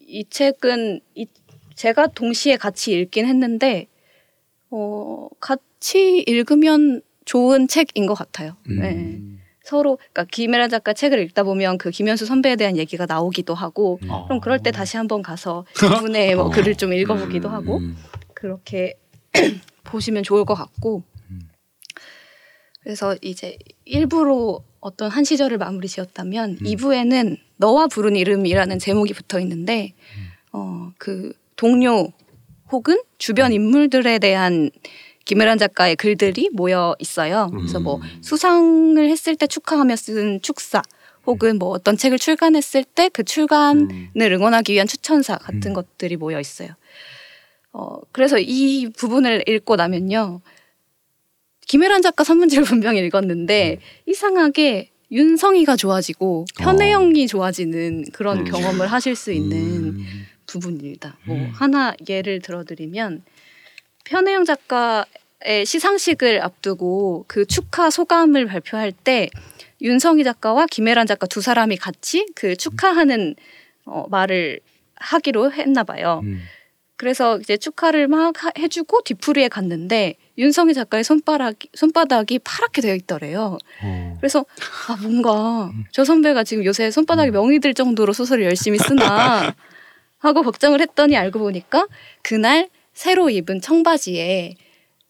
이 0.00 0.24
책은 0.28 1.00
이 1.14 1.26
제가 1.76 2.08
동시에 2.08 2.56
같이 2.56 2.92
읽긴 2.92 3.26
했는데 3.26 3.86
어 4.70 5.28
같이 5.38 6.24
읽으면 6.26 7.02
좋은 7.24 7.68
책인 7.68 8.06
것 8.06 8.14
같아요. 8.14 8.56
음. 8.68 8.80
네. 8.80 9.45
서로 9.66 9.96
그러니까 9.96 10.26
김혜란 10.30 10.70
작가 10.70 10.92
책을 10.92 11.18
읽다 11.18 11.42
보면 11.42 11.76
그 11.76 11.90
김현수 11.90 12.24
선배에 12.24 12.54
대한 12.54 12.76
얘기가 12.76 13.04
나오기도 13.04 13.52
하고 13.52 13.98
음. 14.04 14.08
그럼 14.26 14.40
그럴 14.40 14.62
때 14.62 14.70
다시 14.70 14.96
한번 14.96 15.22
가서 15.22 15.64
이분의 15.82 16.36
뭐 16.36 16.44
어. 16.44 16.50
글을 16.50 16.76
좀 16.76 16.92
읽어보기도 16.92 17.48
음. 17.48 17.52
하고 17.52 17.78
음. 17.78 17.96
그렇게 18.32 18.94
보시면 19.82 20.22
좋을 20.22 20.44
것 20.44 20.54
같고 20.54 21.02
음. 21.30 21.48
그래서 22.80 23.16
이제 23.22 23.58
일부로 23.84 24.64
어떤 24.78 25.10
한 25.10 25.24
시절을 25.24 25.58
마무리 25.58 25.88
지었다면 25.88 26.58
음. 26.60 26.64
2부에는 26.64 27.36
너와 27.56 27.88
부른 27.88 28.14
이름이라는 28.14 28.78
제목이 28.78 29.14
붙어 29.14 29.40
있는데 29.40 29.94
음. 30.54 30.92
어그 31.00 31.32
동료 31.56 32.12
혹은 32.70 33.00
주변 33.18 33.52
인물들에 33.52 34.20
대한 34.20 34.70
김혜란 35.26 35.58
작가의 35.58 35.96
글들이 35.96 36.48
모여 36.52 36.96
있어요. 36.98 37.50
그래서 37.52 37.78
뭐 37.78 37.96
음. 37.96 38.22
수상을 38.22 38.98
했을 39.10 39.36
때 39.36 39.46
축하하며 39.46 39.96
쓴 39.96 40.40
축사 40.40 40.82
혹은 41.26 41.58
뭐 41.58 41.70
어떤 41.70 41.96
책을 41.96 42.18
출간했을 42.18 42.84
때 42.84 43.10
그 43.12 43.24
출간을 43.24 43.88
음. 43.90 44.10
응원하기 44.16 44.72
위한 44.72 44.86
추천사 44.86 45.36
같은 45.36 45.72
음. 45.72 45.74
것들이 45.74 46.16
모여 46.16 46.40
있어요. 46.40 46.70
어, 47.72 48.00
그래서 48.12 48.38
이 48.38 48.88
부분을 48.96 49.44
읽고 49.46 49.76
나면요. 49.76 50.40
김혜란 51.66 52.00
작가 52.00 52.24
산문집을 52.24 52.64
분명히 52.64 53.04
읽었는데 53.04 53.80
이상하게 54.06 54.90
윤성이가 55.10 55.76
좋아지고 55.76 56.46
편혜영이 56.58 57.26
좋아지는 57.26 58.06
그런 58.12 58.38
음. 58.40 58.44
경험을 58.44 58.86
하실 58.86 59.16
수 59.16 59.32
있는 59.32 59.56
음. 59.56 60.26
부분입니다. 60.46 61.18
뭐 61.26 61.36
음. 61.36 61.50
하나 61.52 61.94
예를 62.08 62.40
들어드리면 62.40 63.22
편혜영 64.06 64.44
작가의 64.44 65.66
시상식을 65.66 66.42
앞두고 66.42 67.24
그 67.28 67.44
축하 67.46 67.90
소감을 67.90 68.46
발표할 68.46 68.92
때 68.92 69.28
윤성희 69.82 70.24
작가와 70.24 70.66
김혜란 70.70 71.06
작가 71.06 71.26
두 71.26 71.40
사람이 71.40 71.76
같이 71.76 72.26
그 72.34 72.56
축하하는 72.56 73.34
어, 73.84 74.06
말을 74.08 74.60
하기로 74.96 75.52
했나 75.52 75.84
봐요. 75.84 76.20
음. 76.24 76.40
그래서 76.96 77.38
이제 77.38 77.58
축하를 77.58 78.08
막 78.08 78.42
하- 78.42 78.52
해주고 78.58 79.02
뒤풀이에 79.02 79.48
갔는데 79.48 80.14
윤성희 80.38 80.72
작가의 80.72 81.04
손바닥이, 81.04 81.68
손바닥이 81.74 82.38
파랗게 82.38 82.80
되어 82.80 82.94
있더래요. 82.94 83.58
어. 83.82 84.16
그래서 84.18 84.46
아 84.88 84.96
뭔가 85.02 85.70
저 85.92 86.04
선배가 86.04 86.44
지금 86.44 86.64
요새 86.64 86.90
손바닥에 86.90 87.30
명이 87.32 87.58
들 87.58 87.74
정도로 87.74 88.14
소설을 88.14 88.44
열심히 88.44 88.78
쓰나 88.78 89.54
하고 90.18 90.42
걱정을 90.42 90.80
했더니 90.80 91.16
알고 91.18 91.38
보니까 91.38 91.86
그날 92.22 92.68
새로 92.96 93.28
입은 93.28 93.60
청바지에 93.60 94.54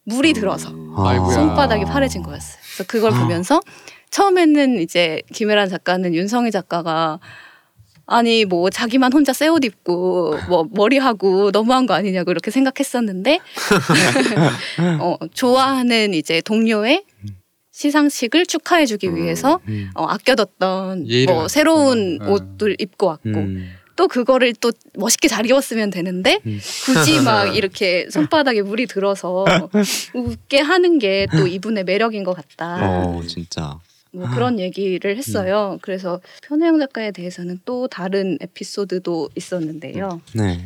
물이 0.05 0.33
들어서 0.33 0.71
음. 0.71 0.93
아이고야. 0.99 1.35
손바닥이 1.35 1.85
파래진 1.85 2.23
거였어요. 2.23 2.59
그래서 2.63 2.85
그걸 2.89 3.13
보면서 3.13 3.61
처음에는 4.11 4.81
이제 4.81 5.23
김혜란 5.33 5.69
작가는 5.69 6.13
윤성희 6.13 6.51
작가가 6.51 7.21
아니 8.09 8.45
뭐 8.45 8.71
자기만 8.71 9.13
혼자 9.13 9.33
새 9.33 9.47
옷 9.49 9.65
입고 9.65 10.37
뭐 10.49 10.67
머리하고 10.73 11.51
너무한 11.53 11.87
거 11.87 11.95
아니냐고 11.95 12.33
이렇게 12.33 12.51
생각했었는데 12.51 13.39
어, 15.01 15.17
좋아하는 15.33 16.13
이제 16.15 16.41
동료의 16.41 17.05
시상식을 17.71 18.47
축하해주기 18.47 19.09
음. 19.09 19.17
위해서 19.17 19.61
음. 19.69 19.91
어, 19.95 20.07
아껴뒀던 20.07 21.07
뭐. 21.27 21.49
새로운 21.49 22.19
음. 22.21 22.29
옷들 22.29 22.77
입고 22.81 23.07
왔고 23.07 23.29
음. 23.31 23.71
또 23.97 24.09
그거를 24.09 24.53
또 24.55 24.73
멋있게 24.95 25.27
잘 25.29 25.47
입었으면 25.47 25.91
되는데 25.91 26.39
음. 26.47 26.61
굳이 26.85 27.21
막 27.25 27.57
이렇게 27.57 28.09
손바닥에 28.11 28.63
물이 28.63 28.87
들어서 28.87 29.45
웃게 30.15 30.61
하는 30.61 30.99
게 30.99 31.27
또 31.33 31.47
이분의 31.47 31.85
매력인 31.85 32.25
것 32.25 32.35
같다. 32.35 32.79
어 33.05 33.23
진짜. 33.27 33.79
뭐 34.13 34.29
그런 34.31 34.59
얘기를 34.59 35.17
했어요. 35.17 35.79
그래서 35.83 36.21
편혜영 36.43 36.79
작가에 36.79 37.11
대해서는 37.11 37.61
또 37.65 37.87
다른 37.89 38.39
에피소드도 38.41 39.31
있었는데요. 39.35 40.21
네. 40.35 40.65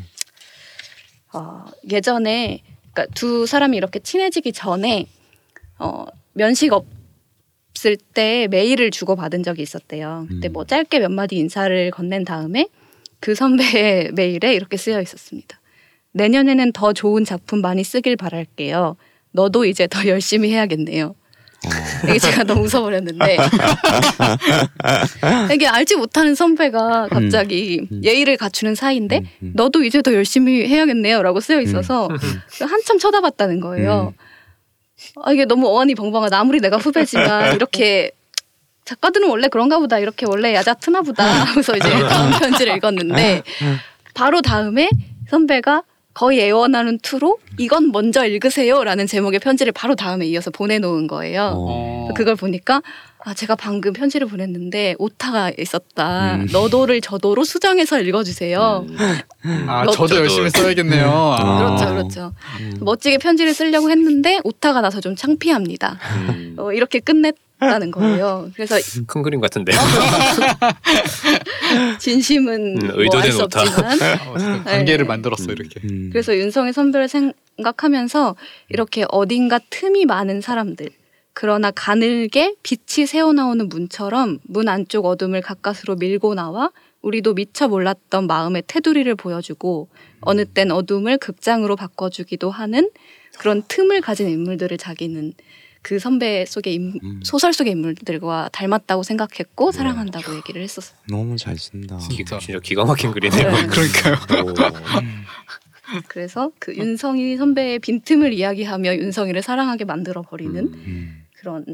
어, 1.33 1.65
예전에 1.91 2.63
그러니까 2.93 3.13
두 3.15 3.47
사람이 3.47 3.77
이렇게 3.77 3.99
친해지기 4.01 4.53
전에 4.53 5.07
어, 5.79 6.05
면식 6.35 6.73
없을 6.73 7.97
때 8.15 8.47
메일을 8.51 8.91
주고 8.91 9.17
받은 9.17 9.43
적이 9.43 9.63
있었대요. 9.63 10.27
그때 10.29 10.49
음. 10.49 10.53
뭐 10.53 10.65
짧게 10.65 11.01
몇 11.01 11.11
마디 11.11 11.37
인사를 11.37 11.91
건넨 11.91 12.25
다음에 12.25 12.69
그 13.21 13.35
선배의 13.35 14.13
메일에 14.15 14.55
이렇게 14.55 14.77
쓰여 14.77 15.01
있었습니다. 15.01 15.61
내년에는 16.13 16.73
더 16.73 16.93
좋은 16.93 17.25
작품 17.25 17.61
많이 17.61 17.85
쓰길 17.85 18.17
바랄게요. 18.17 18.97
너도 19.33 19.65
이제 19.65 19.87
더 19.87 20.05
열심히 20.09 20.51
해야겠네요. 20.51 21.15
어. 21.63 22.09
이게 22.09 22.19
제가 22.19 22.45
너무 22.45 22.65
웃어버렸는데 22.65 23.37
이게 25.55 25.67
알지 25.67 25.97
못하는 25.97 26.35
선배가 26.35 27.09
갑자기 27.09 27.87
음. 27.93 28.01
예의를 28.03 28.39
갖추는 28.39 28.75
사이인데 28.75 29.19
음, 29.19 29.27
음. 29.43 29.53
너도 29.55 29.85
이제 29.85 30.01
더 30.01 30.15
열심히 30.15 30.67
해야겠네요라고 30.67 31.41
쓰여 31.41 31.61
있어서 31.61 32.09
한참 32.61 32.99
쳐다봤다는 32.99 33.61
거예요. 33.61 34.15
음. 34.17 35.23
아, 35.23 35.33
이게 35.33 35.45
너무 35.45 35.69
어안이 35.69 35.95
벙벙하다. 35.97 36.39
아무리 36.39 36.61
내가 36.61 36.79
후배지만 36.79 37.55
이렇게 37.55 38.13
작가들은 38.91 39.29
원래 39.29 39.47
그런가 39.49 39.79
보다. 39.79 39.99
이렇게 40.01 40.27
원래 40.29 40.53
야자 40.53 40.75
트나 40.75 41.03
보다. 41.03 41.25
하면서 41.25 41.77
이제 41.77 41.89
다음 42.09 42.33
편지를 42.41 42.77
읽었는데 42.77 43.43
바로 44.15 44.43
다음에 44.43 44.89
선배가 45.29 45.85
거의 46.13 46.41
애원하는 46.41 46.99
투로 47.01 47.39
이건 47.57 47.93
먼저 47.93 48.27
읽으세요라는 48.27 49.07
제목의 49.07 49.39
편지를 49.39 49.73
바로 49.73 49.95
다음에 49.95 50.27
이어서 50.27 50.51
보내놓은 50.51 51.07
거예요. 51.07 51.53
어. 51.55 52.09
어. 52.11 52.15
그걸 52.17 52.35
보니까 52.35 52.83
아 53.25 53.33
제가 53.33 53.55
방금 53.55 53.93
편지를 53.93 54.27
보냈는데 54.27 54.97
오타가 54.99 55.53
있었다. 55.57 56.35
음. 56.35 56.49
너도를 56.53 57.01
저도로 57.01 57.45
수정해서 57.45 58.01
읽어주세요. 58.01 58.87
음. 59.45 59.67
아 59.69 59.85
너- 59.85 59.93
저도 59.93 60.15
저도- 60.17 60.19
열심히 60.19 60.51
써야겠네요. 60.51 61.09
아. 61.39 61.59
그렇죠, 61.59 61.85
어. 61.85 61.89
그렇죠. 61.95 62.33
음. 62.61 62.79
멋지게 62.81 63.19
편지를 63.19 63.55
쓰려고 63.55 63.89
했는데 63.91 64.41
오타가 64.43 64.81
나서 64.81 65.01
좀 65.01 65.15
창피합니다. 65.15 65.97
음. 66.31 66.55
어, 66.59 66.73
이렇게 66.73 66.99
끝냈 66.99 67.37
다는 67.61 67.91
거예요. 67.91 68.51
그래서 68.55 68.77
큰 69.07 69.23
그림 69.23 69.41
같은데. 69.41 69.73
진심은 72.01 72.83
음, 72.83 72.87
뭐 72.89 73.03
의도된 73.03 73.27
알수 73.27 73.43
오타. 73.45 73.63
없지만 73.63 73.99
어, 74.29 74.33
어쨌든 74.35 74.65
관계를 74.65 75.05
네. 75.05 75.09
만들었어 75.09 75.45
음. 75.45 75.51
이렇게. 75.51 75.81
음. 75.85 76.09
그래서 76.11 76.37
윤성의 76.37 76.73
선배를 76.73 77.09
생각하면서 77.09 78.37
이렇게 78.71 79.05
어딘가 79.11 79.61
틈이 79.71 80.07
많은 80.07 80.41
사람들 80.41 80.89
그러나 81.33 81.71
가늘게 81.71 82.55
빛이 82.63 83.07
새어나오는 83.07 83.69
문처럼 83.69 84.39
문 84.43 84.69
안쪽 84.69 85.07
어둠을 85.07 85.43
가까스로 85.43 85.97
밀고 85.97 86.35
나와 86.35 86.71
우리도 87.03 87.35
미처 87.35 87.69
몰랐던 87.69 88.27
마음의 88.27 88.65
테두리를 88.67 89.15
보여주고 89.15 89.89
어느 90.21 90.45
땐 90.45 90.71
어둠을 90.71 91.19
극장으로 91.19 91.77
바꿔주기도 91.77 92.51
하는 92.51 92.91
그런 93.39 93.63
틈을 93.67 94.03
가진 94.03 94.29
인물들을 94.29 94.77
자기는 94.77 95.33
그 95.83 95.99
선배 95.99 96.45
속의 96.47 96.75
인- 96.75 97.01
음. 97.03 97.21
소설 97.25 97.53
속의 97.53 97.73
인물들과 97.73 98.51
닮았다고 98.53 99.03
생각했고 99.03 99.73
사랑한다고 99.73 100.37
얘기를 100.37 100.63
했었어요. 100.63 100.99
너무 101.09 101.37
잘 101.37 101.57
쓴다. 101.57 101.97
기, 101.99 102.17
진짜. 102.17 102.39
진짜 102.39 102.61
기가 102.61 102.85
막힌 102.85 103.11
글이네요. 103.13 103.51
네. 103.51 103.67
그러니까요. 103.67 104.15
오. 104.45 104.55
그래서 106.09 106.53
그 106.59 106.75
윤성이 106.77 107.37
선배의 107.37 107.79
빈틈을 107.81 108.33
이야기하며 108.33 108.95
윤성이를 108.97 109.43
사랑하게 109.43 109.85
만들어 109.87 110.23
버리는 110.23 110.57
음. 110.73 111.25
그런 111.39 111.65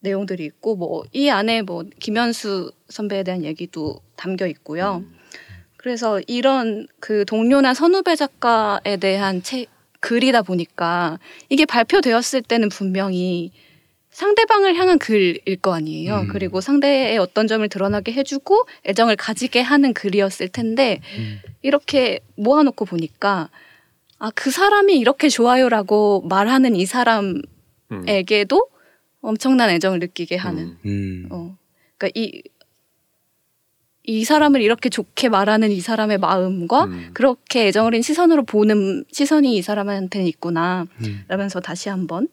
내용들이 0.00 0.44
있고 0.44 0.76
뭐 0.76 1.02
이 1.12 1.28
안에 1.28 1.62
뭐 1.62 1.84
김현수 2.00 2.72
선배에 2.88 3.22
대한 3.24 3.44
얘기도 3.44 4.00
담겨 4.16 4.46
있고요. 4.46 5.04
그래서 5.76 6.20
이런 6.26 6.88
그 6.98 7.24
동료나 7.26 7.74
선후배 7.74 8.16
작가에 8.16 8.96
대한 8.96 9.42
책 9.42 9.66
글이다 10.00 10.42
보니까 10.42 11.18
이게 11.48 11.64
발표되었을 11.64 12.42
때는 12.42 12.68
분명히 12.68 13.52
상대방을 14.10 14.74
향한 14.76 14.98
글일 14.98 15.56
거 15.60 15.74
아니에요. 15.74 16.20
음. 16.20 16.28
그리고 16.28 16.60
상대의 16.60 17.18
어떤 17.18 17.46
점을 17.46 17.68
드러나게 17.68 18.12
해주고 18.12 18.66
애정을 18.86 19.16
가지게 19.16 19.60
하는 19.60 19.92
글이었을 19.94 20.48
텐데 20.48 21.00
음. 21.16 21.40
이렇게 21.62 22.20
모아놓고 22.36 22.84
보니까 22.84 23.50
아 24.18 24.30
그 24.34 24.50
사람이 24.50 24.98
이렇게 24.98 25.28
좋아요라고 25.28 26.22
말하는 26.28 26.74
이 26.76 26.84
음. 26.84 27.42
사람에게도 27.90 28.68
엄청난 29.20 29.70
애정을 29.70 30.00
느끼게 30.00 30.36
하는 30.36 30.76
음. 30.84 30.86
음. 30.86 31.28
어. 31.30 31.56
그러니까 31.96 32.20
이, 32.20 32.42
이 34.08 34.24
사람을 34.24 34.62
이렇게 34.62 34.88
좋게 34.88 35.28
말하는 35.28 35.70
이 35.70 35.82
사람의 35.82 36.16
마음과 36.16 36.84
음. 36.84 37.10
그렇게 37.12 37.66
애정 37.66 37.84
어린 37.84 38.00
시선으로 38.00 38.44
보는 38.44 39.04
시선이 39.12 39.54
이 39.54 39.60
사람한테는 39.60 40.26
있구나. 40.26 40.86
음. 41.04 41.24
라면서 41.28 41.60
다시 41.60 41.90
한번, 41.90 42.28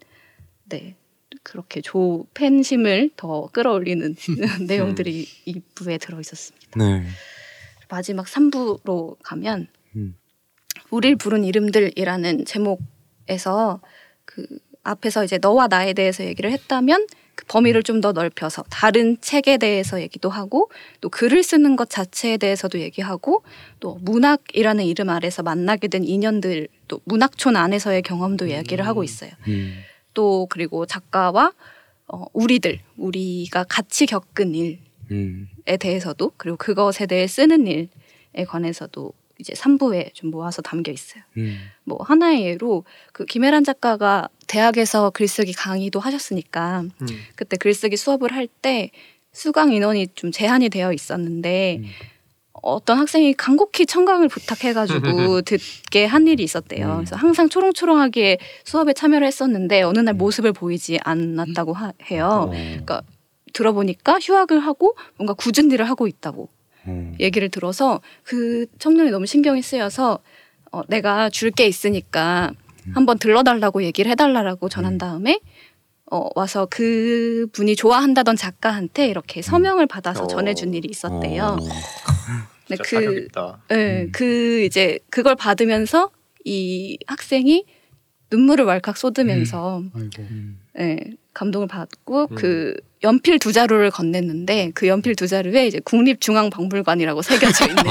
네. 0.70 0.96
그렇게 1.44 1.82
조, 1.82 2.27
팬심을 2.34 3.10
더 3.17 3.50
끌어올리는 3.51 4.15
내용들이 4.65 5.27
이 5.48 5.62
부에 5.75 5.98
들어 5.98 6.22
있었습니다. 6.22 6.65
네. 6.77 7.05
마지막 7.89 8.25
3부로 8.25 9.17
가면, 9.22 9.67
음. 9.98 10.15
우릴 10.91 11.17
부른 11.17 11.44
이름들이라는 11.44 12.46
제목에서 12.46 13.82
그 14.24 14.48
앞에서 14.86 15.24
이제 15.24 15.38
너와 15.38 15.68
나에 15.68 15.94
대해서 15.94 16.24
얘기를 16.24 16.51
했다면 16.51 17.08
그 17.36 17.46
범위를 17.48 17.84
좀 17.84 18.01
더 18.01 18.12
넓혀서 18.12 18.63
다른 18.70 19.18
책에 19.20 19.58
대해서 19.58 20.01
얘기도 20.01 20.30
하고 20.30 20.70
또 21.01 21.10
글을 21.10 21.44
쓰는 21.44 21.75
것 21.75 21.89
자체에 21.89 22.38
대해서도 22.38 22.80
얘기하고 22.80 23.44
또 23.80 23.98
문학이라는 24.01 24.86
이름 24.86 25.10
아래서 25.10 25.44
만나게 25.44 25.88
된 25.88 26.04
인연들 26.04 26.68
또 26.88 27.01
문학촌 27.06 27.56
안에서의 27.56 28.01
경험도 28.04 28.48
이야기를 28.48 28.86
하고 28.86 29.04
있어요. 29.04 29.32
음. 29.48 29.80
또 30.13 30.48
그리고 30.50 30.86
작가와 30.86 31.51
어, 32.08 32.25
우리들 32.34 32.80
우리가 32.98 33.63
같이 33.63 34.06
겪은 34.06 34.54
일에 34.56 34.80
음. 35.12 35.48
대해서도 35.80 36.34
그리고 36.38 36.58
그것에 36.58 37.06
대해 37.06 37.27
쓰는 37.27 37.65
일에 37.65 37.88
관해서도 38.48 39.13
이제 39.39 39.54
3부에 39.54 40.13
좀 40.13 40.32
모아서 40.32 40.62
담겨 40.62 40.92
있어요. 40.92 41.22
음. 41.38 41.58
뭐 41.84 41.98
하나의 42.04 42.46
예로 42.46 42.86
그 43.13 43.25
김혜란 43.25 43.63
작가가 43.63 44.30
대학에서 44.48 45.10
글쓰기 45.10 45.54
강의도 45.54 46.00
하셨으니까 46.00 46.82
음. 47.01 47.08
그때 47.36 47.58
글쓰기 47.58 47.98
수업을 47.98 48.32
할 48.34 48.48
때 48.62 48.92
수강 49.34 49.74
인원이 49.74 50.08
좀 50.15 50.32
제한이 50.32 50.70
되어 50.70 50.94
있었는데 50.94 51.80
음. 51.82 51.86
어떤 52.62 52.98
학생이 52.98 53.34
간곡히 53.34 53.86
청강을 53.86 54.30
부탁해가지고 54.30 55.42
듣게 55.44 56.06
한 56.06 56.25
일이 56.27 56.44
있었대요. 56.44 56.88
음. 56.88 56.96
그래서 57.00 57.16
항상 57.18 57.50
초롱초롱하게 57.50 58.38
수업에 58.64 58.94
참여를 58.94 59.27
했었는데 59.27 59.81
어느 59.81 60.00
날 60.00 60.14
모습을 60.14 60.53
보이지 60.53 61.00
않았다고 61.03 61.74
하- 61.74 61.92
해요. 62.09 62.48
어. 62.48 62.50
그러니까 62.51 63.01
들어보니까 63.53 64.20
휴학을 64.22 64.59
하고 64.59 64.96
뭔가 65.18 65.33
굳은 65.33 65.70
일을 65.72 65.88
하고 65.90 66.07
있다고 66.07 66.50
어. 66.85 67.13
얘기를 67.19 67.50
들어서 67.50 68.01
그 68.24 68.65
청년이 68.79 69.11
너무 69.11 69.25
신경이 69.25 69.61
쓰여서 69.61 70.19
어, 70.71 70.81
내가 70.87 71.29
줄 71.29 71.51
게 71.51 71.65
있으니까 71.67 72.51
한번 72.93 73.17
들러달라고 73.17 73.83
얘기를 73.83 74.11
해달라고 74.11 74.69
전한 74.69 74.98
다음에 74.98 75.39
어, 76.11 76.29
와서 76.35 76.67
그 76.69 77.48
분이 77.51 77.75
좋아한다던 77.75 78.35
작가한테 78.35 79.07
이렇게 79.07 79.41
서명을 79.41 79.87
받아서 79.87 80.25
어. 80.25 80.27
전해준 80.27 80.74
일이 80.75 80.87
있었대요. 80.91 81.43
어. 81.43 81.57
근데 82.67 82.83
그. 82.83 83.27
예, 83.71 84.03
음. 84.03 84.11
그 84.11 84.61
이제 84.63 85.00
그걸 85.09 85.35
받으면서 85.35 86.11
이 86.43 86.98
학생이 87.07 87.65
눈물을 88.31 88.65
왈칵 88.65 88.98
쏟으면서 88.98 89.81
아이고. 89.95 90.09
음. 90.19 90.59
예, 90.79 90.98
감동을 91.33 91.68
받고 91.68 92.27
음. 92.31 92.35
그 92.35 92.75
연필 93.03 93.40
두 93.40 93.51
자루를 93.53 93.92
건넸는데 93.92 94.72
그 94.74 94.88
연필 94.88 95.16
두 95.16 95.27
자루에 95.27 95.68
이제 95.68 95.79
국립중앙박물관이라고 95.83 97.22
새겨져 97.24 97.68
있는 97.68 97.83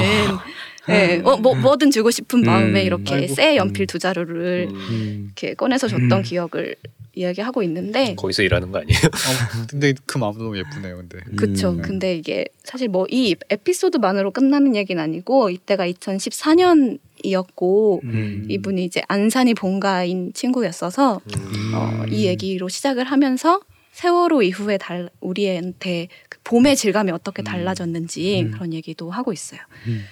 예, 0.89 1.21
어, 1.23 1.37
뭐 1.37 1.55
뭐든 1.55 1.89
주고 1.89 2.11
싶은 2.11 2.41
마음에 2.43 2.81
음. 2.81 2.85
이렇게 2.85 3.15
아이고. 3.15 3.33
새 3.33 3.55
연필 3.55 3.87
두 3.87 3.97
자루를 3.97 4.67
음. 4.69 4.75
음. 4.75 5.23
이렇게 5.25 5.53
꺼내서 5.55 5.87
줬던 5.87 6.21
기억을 6.23 6.75
이야기하고 7.17 7.63
있는데 7.63 8.13
거기서 8.15 8.43
일하는 8.43 8.71
거 8.71 8.79
아니에요? 8.79 8.99
어, 9.05 9.65
근데 9.69 9.93
그 10.05 10.17
마음도 10.17 10.43
너무 10.43 10.57
예쁘네요. 10.57 10.97
근데. 10.97 11.19
그쵸. 11.37 11.69
음. 11.69 11.81
근데 11.81 12.15
이게 12.17 12.45
사실 12.63 12.89
뭐 12.89 13.07
이 13.09 13.35
에피소드만으로 13.49 14.31
끝나는 14.31 14.75
얘기는 14.75 15.01
아니고 15.01 15.49
이때가 15.49 15.87
2014년 15.87 16.99
이었고 17.23 18.01
음. 18.03 18.45
이분이 18.49 18.83
이제 18.83 19.01
안산이 19.07 19.53
본가인 19.53 20.33
친구였어서 20.33 21.21
음. 21.25 21.71
어, 21.73 22.05
이 22.07 22.25
얘기로 22.25 22.69
시작을 22.69 23.05
하면서 23.05 23.61
세월호 23.91 24.41
이후에 24.43 24.77
달, 24.77 25.09
우리한테 25.21 26.09
그 26.29 26.39
봄의 26.43 26.75
질감이 26.75 27.11
어떻게 27.11 27.43
달라졌는지 27.43 28.43
음. 28.43 28.51
그런 28.51 28.73
얘기도 28.73 29.09
하고 29.09 29.31
있어요. 29.31 29.61
음. 29.87 30.03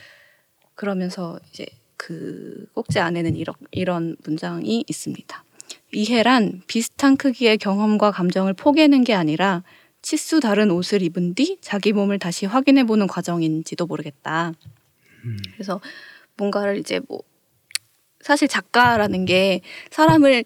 그러면서 0.76 1.38
이제 1.50 1.66
그 1.98 2.66
꼭지 2.74 3.00
안에는 3.00 3.36
이런, 3.36 3.56
이런 3.72 4.16
문장이 4.24 4.86
있습니다. 4.88 5.44
이해란 5.92 6.62
비슷한 6.68 7.18
크기의 7.18 7.58
경험과 7.58 8.12
감정을 8.12 8.54
포개는 8.54 9.04
게 9.04 9.14
아니라 9.14 9.64
치수 10.02 10.40
다른 10.40 10.72
옷을 10.72 11.02
입은 11.02 11.34
뒤 11.36 11.58
자기 11.62 11.94
몸을 11.94 12.20
다시 12.20 12.46
확인해 12.46 12.84
보는 12.84 13.08
과정인지도 13.08 13.86
모르겠다. 13.86 14.54
음. 15.26 15.38
그래서 15.54 15.82
뭔가를 16.38 16.78
이제 16.78 17.00
뭐 17.08 17.20
사실 18.22 18.48
작가라는 18.48 19.26
게 19.26 19.62
사람을 19.92 20.46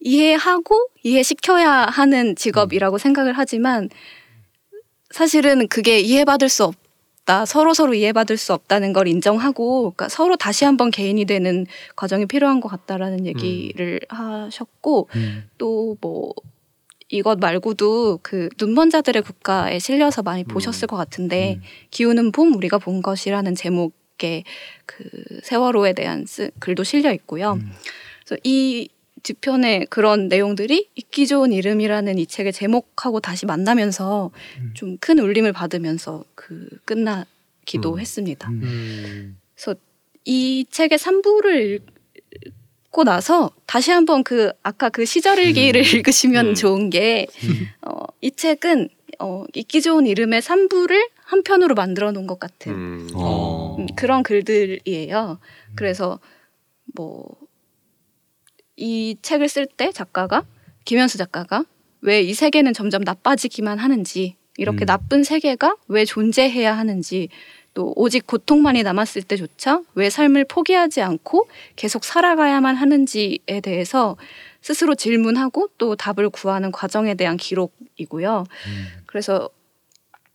이해하고 0.00 0.88
이해시켜야 1.02 1.86
하는 1.86 2.36
직업이라고 2.36 2.98
생각을 2.98 3.32
하지만 3.36 3.88
사실은 5.10 5.66
그게 5.68 6.00
이해받을 6.00 6.48
수 6.48 6.64
없다. 6.64 7.46
서로 7.46 7.72
서로 7.72 7.94
이해받을 7.94 8.36
수 8.36 8.52
없다는 8.52 8.92
걸 8.92 9.08
인정하고 9.08 9.82
그러니까 9.82 10.08
서로 10.10 10.36
다시 10.36 10.66
한번 10.66 10.90
개인이 10.90 11.24
되는 11.24 11.66
과정이 11.96 12.26
필요한 12.26 12.60
것 12.60 12.68
같다라는 12.68 13.24
얘기를 13.24 14.00
하셨고 14.10 15.08
음. 15.16 15.48
또뭐 15.56 16.34
이것 17.08 17.38
말고도 17.38 18.18
그 18.22 18.48
눈먼 18.60 18.90
자들의 18.90 19.22
국가에 19.22 19.78
실려서 19.78 20.22
많이 20.22 20.42
음. 20.42 20.48
보셨을 20.48 20.86
것 20.86 20.96
같은데 20.96 21.54
음. 21.54 21.62
기우는 21.90 22.32
봄 22.32 22.54
우리가 22.54 22.78
본 22.78 23.00
것이라는 23.00 23.54
제목 23.54 24.03
의그 24.22 25.40
세월호에 25.42 25.92
대한 25.92 26.24
쓰, 26.26 26.50
글도 26.58 26.84
실려 26.84 27.12
있고요. 27.12 27.54
음. 27.54 27.72
그래서 28.24 28.40
이 28.44 28.88
뒤편에 29.22 29.86
그런 29.88 30.28
내용들이 30.28 30.90
잊기 30.94 31.26
좋은 31.26 31.52
이름이라는 31.52 32.18
이 32.18 32.26
책의 32.26 32.52
제목하고 32.52 33.20
다시 33.20 33.46
만나면서 33.46 34.30
음. 34.58 34.70
좀큰 34.74 35.18
울림을 35.18 35.52
받으면서 35.52 36.24
그 36.34 36.68
끝나기도 36.84 37.94
음. 37.94 38.00
했습니다. 38.00 38.48
음. 38.50 38.60
음. 38.62 39.38
그래서 39.54 39.78
이 40.24 40.66
책의 40.70 40.98
3부를 40.98 41.80
읽고 42.94 43.04
나서 43.04 43.50
다시 43.66 43.90
한번 43.90 44.22
그 44.22 44.52
아까 44.62 44.90
그 44.90 45.04
시절일기를 45.04 45.80
읽으시면 45.94 46.48
음. 46.48 46.54
좋은 46.54 46.90
게 46.90 47.26
어, 47.82 48.04
이 48.20 48.30
책은 48.30 48.88
어, 49.18 49.44
읽기 49.54 49.80
좋은 49.80 50.06
이름의 50.06 50.42
3부를 50.42 51.08
한 51.24 51.42
편으로 51.42 51.74
만들어 51.74 52.12
놓은 52.12 52.26
것 52.26 52.38
같은 52.38 52.72
음. 52.72 52.76
어. 52.76 53.02
음, 53.02 53.03
그런 53.96 54.22
글들이에요. 54.22 55.38
그래서 55.74 56.20
뭐 56.94 57.44
이 58.76 59.16
책을 59.22 59.48
쓸 59.48 59.66
때 59.66 59.92
작가가 59.92 60.44
김현수 60.84 61.18
작가가 61.18 61.64
왜 62.00 62.22
이 62.22 62.34
세계는 62.34 62.74
점점 62.74 63.02
나빠지기만 63.02 63.78
하는지 63.78 64.36
이렇게 64.56 64.84
음. 64.84 64.86
나쁜 64.86 65.24
세계가 65.24 65.76
왜 65.88 66.04
존재해야 66.04 66.76
하는지 66.76 67.28
또 67.72 67.92
오직 67.96 68.26
고통만이 68.26 68.82
남았을 68.82 69.22
때조차 69.22 69.82
왜 69.94 70.10
삶을 70.10 70.44
포기하지 70.44 71.02
않고 71.02 71.48
계속 71.76 72.04
살아가야만 72.04 72.76
하는지에 72.76 73.60
대해서 73.62 74.16
스스로 74.60 74.94
질문하고 74.94 75.70
또 75.78 75.96
답을 75.96 76.30
구하는 76.30 76.70
과정에 76.70 77.14
대한 77.14 77.36
기록이고요. 77.36 78.44
음. 78.66 78.86
그래서 79.06 79.48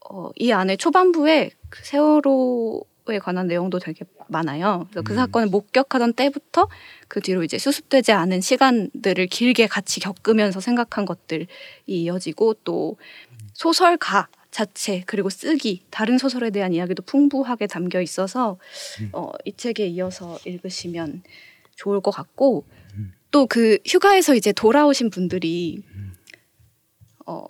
어, 0.10 0.32
이 0.36 0.52
안에 0.52 0.76
초반부에 0.76 1.52
그 1.69 1.86
세월호 1.86 2.84
에 3.13 3.19
관한 3.19 3.48
내용도 3.48 3.80
되게 3.80 4.06
많아요. 4.28 4.88
그래서 4.91 5.04
그 5.04 5.13
음. 5.13 5.15
사건을 5.15 5.48
목격하던 5.48 6.13
때부터 6.13 6.67
그 7.08 7.22
뒤로 7.22 7.43
이제 7.43 7.58
수습되지 7.58 8.12
않은 8.12 8.41
시간들을 8.41 9.28
길게 9.28 9.67
같이 9.67 10.00
겪으면서 10.00 10.60
생각한 10.60 11.06
것들이 11.06 11.48
이어지고 11.88 12.56
또 12.63 12.98
소설가 13.54 14.28
자체 14.52 15.04
그리고 15.06 15.30
쓰기 15.30 15.84
다른 15.89 16.17
소설에 16.17 16.50
대한 16.50 16.74
이야기도 16.74 17.04
풍부하게 17.04 17.67
담겨 17.67 18.02
있어서 18.02 18.58
음. 19.02 19.10
어, 19.13 19.32
이 19.45 19.54
책에 19.54 19.88
이어서 19.88 20.38
읽으시면 20.45 21.24
좋을 21.76 22.02
것 22.02 22.12
같고 22.12 22.65
또그 23.32 23.80
휴가에서 23.86 24.36
이제 24.36 24.52
돌아오신 24.52 25.10
분들이 25.10 25.84
어, 27.26 27.43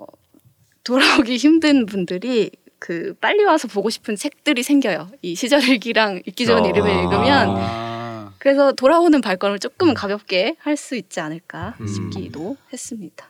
돌아오기 0.83 1.37
힘든 1.37 1.85
분들이 1.85 2.51
그 2.79 3.13
빨리 3.19 3.43
와서 3.43 3.67
보고 3.67 3.89
싶은 3.89 4.15
책들이 4.15 4.63
생겨요. 4.63 5.09
이 5.21 5.35
시절 5.35 5.61
일기랑 5.63 6.21
읽기 6.25 6.45
좋은 6.45 6.63
어. 6.63 6.67
이름을 6.67 6.89
읽으면 6.89 7.55
아. 7.57 8.33
그래서 8.39 8.71
돌아오는 8.71 9.19
발걸음을 9.19 9.59
조금 9.59 9.93
가볍게 9.93 10.55
할 10.59 10.77
수 10.77 10.95
있지 10.95 11.19
않을까 11.19 11.75
음. 11.81 11.87
싶기도 11.87 12.55
했습니다. 12.71 13.27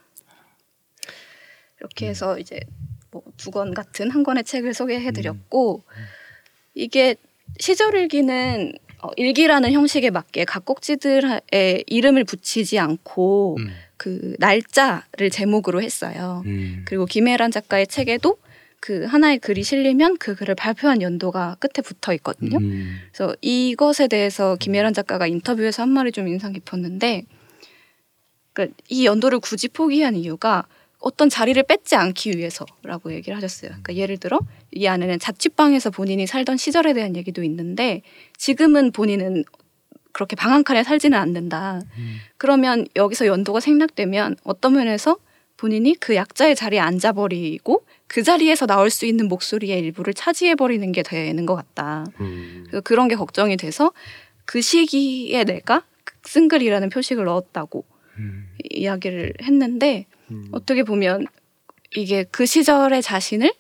이렇게 1.80 2.08
해서 2.08 2.38
이제 2.38 2.60
뭐 3.12 3.24
두 3.38 3.50
권 3.52 3.74
같은 3.74 4.12
한 4.12 4.22
권의 4.24 4.44
책을 4.44 4.74
소개해드렸고 4.76 5.84
이게 6.76 7.16
시절 7.60 7.96
일기는 7.96 8.74
어, 9.02 9.10
일기라는 9.16 9.72
형식에 9.72 10.10
맞게 10.12 10.46
각 10.46 10.66
꼭지들의 10.66 11.84
이름을 11.88 12.26
붙이지 12.26 12.78
않고 12.78 13.58
음. 13.60 13.74
그 13.98 14.36
날짜를 14.40 15.30
제목으로 15.32 15.82
했어요. 15.82 16.44
음. 16.46 16.84
그리고 16.86 17.06
김혜란 17.06 17.50
작가의 17.50 17.88
책에도 17.88 18.38
그 18.80 19.06
하나의 19.06 19.40
글이 19.40 19.64
실리면 19.64 20.18
그 20.18 20.36
글을 20.36 20.56
발표한 20.56 21.02
연도가 21.02 21.58
끝에 21.60 21.84
붙어 21.84 22.14
있거든요. 22.16 22.58
음. 22.60 22.98
그래서 23.12 23.36
이것에 23.42 24.08
대해서 24.08 24.56
김혜란 24.56 24.94
작가가 24.94 25.28
인터뷰에서 25.28 25.84
한 25.84 25.90
말이 25.90 26.12
좀 26.12 26.28
인상 26.28 26.54
깊었는데, 26.54 27.24
그러니까 28.54 28.78
이 28.90 29.06
연도를 29.06 29.40
굳이 29.40 29.68
포기한 29.68 30.16
이유가 30.16 30.66
어떤 31.00 31.30
자리를 31.30 31.62
뺏지 31.64 31.96
않기 31.96 32.38
위해서라고 32.38 33.14
얘기를 33.14 33.36
하셨어요. 33.38 33.70
그러니까 33.70 33.96
예를 33.96 34.18
들어 34.18 34.40
이 34.72 34.86
안에는 34.88 35.20
자취방에서 35.20 35.92
본인이 35.92 36.28
살던 36.28 36.58
시절에 36.58 36.94
대한 36.94 37.16
얘기도 37.16 37.44
있는데 37.44 38.02
지금은 38.38 38.92
본인은 38.92 39.46
그렇게 40.12 40.36
방 40.36 40.52
한 40.52 40.64
칸에 40.64 40.84
살지는 40.84 41.18
않는다. 41.18 41.82
그러면 42.38 42.86
여기서 42.96 43.28
연도가 43.28 43.60
생략되면 43.62 44.36
어떤 44.44 44.74
면에서 44.74 45.18
본인이 45.60 45.94
그 45.96 46.16
약자의 46.16 46.56
자리에 46.56 46.80
앉아버리고 46.80 47.86
그 48.08 48.24
자리에서 48.24 48.66
나올 48.66 48.90
수 48.90 49.06
있는 49.06 49.28
목소리의 49.28 49.78
일부를 49.80 50.14
차지해버리는 50.14 50.90
게 50.94 51.04
되는 51.04 51.46
것 51.46 51.56
같다. 51.56 52.06
음. 52.22 52.64
그래서 52.68 52.82
그런 52.82 53.10
게 53.10 53.16
걱정이 53.16 53.58
돼서 53.58 53.92
그 54.46 54.62
시기에 54.62 55.44
내가 55.44 55.84
쓴글이라는 56.24 56.90
표식을 56.90 57.26
넣었다고 57.26 57.84
음. 58.20 58.48
이야기를 58.72 59.34
했는데 59.42 60.06
음. 60.32 60.48
어떻게 60.54 60.84
보면 60.84 61.28
이게 61.94 62.24
그 62.32 62.46
시절의 62.46 63.02
자신을 63.02 63.52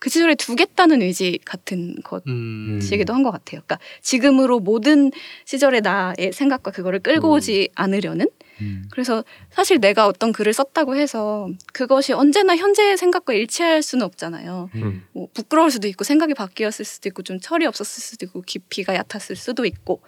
그 0.00 0.08
시절에 0.10 0.34
두겠다는 0.34 1.02
의지 1.02 1.38
같은 1.44 1.94
음. 2.26 2.78
것이기도 2.80 3.12
한 3.14 3.22
것 3.22 3.30
같아요. 3.30 3.60
그러니까 3.66 3.78
지금으로 4.00 4.60
모든 4.60 5.12
시절의 5.44 5.82
나의 5.82 6.32
생각과 6.32 6.70
그거를 6.70 7.00
끌고 7.00 7.28
음. 7.28 7.32
오지 7.34 7.68
않으려는 7.74 8.26
음. 8.62 8.84
그래서 8.90 9.22
사실 9.50 9.78
내가 9.78 10.06
어떤 10.06 10.32
글을 10.32 10.52
썼다고 10.54 10.96
해서 10.96 11.48
그것이 11.74 12.14
언제나 12.14 12.56
현재의 12.56 12.96
생각과 12.96 13.34
일치할 13.34 13.82
수는 13.82 14.04
없잖아요. 14.06 14.70
음. 14.74 15.04
뭐 15.12 15.28
부끄러울 15.34 15.70
수도 15.70 15.86
있고 15.86 16.02
생각이 16.04 16.32
바뀌었을 16.34 16.84
수도 16.86 17.08
있고 17.10 17.22
좀 17.22 17.38
철이 17.38 17.66
없었을 17.66 18.02
수도 18.02 18.24
있고 18.24 18.40
깊이가 18.42 18.94
얕았을 18.94 19.36
수도 19.36 19.66
있고 19.66 20.00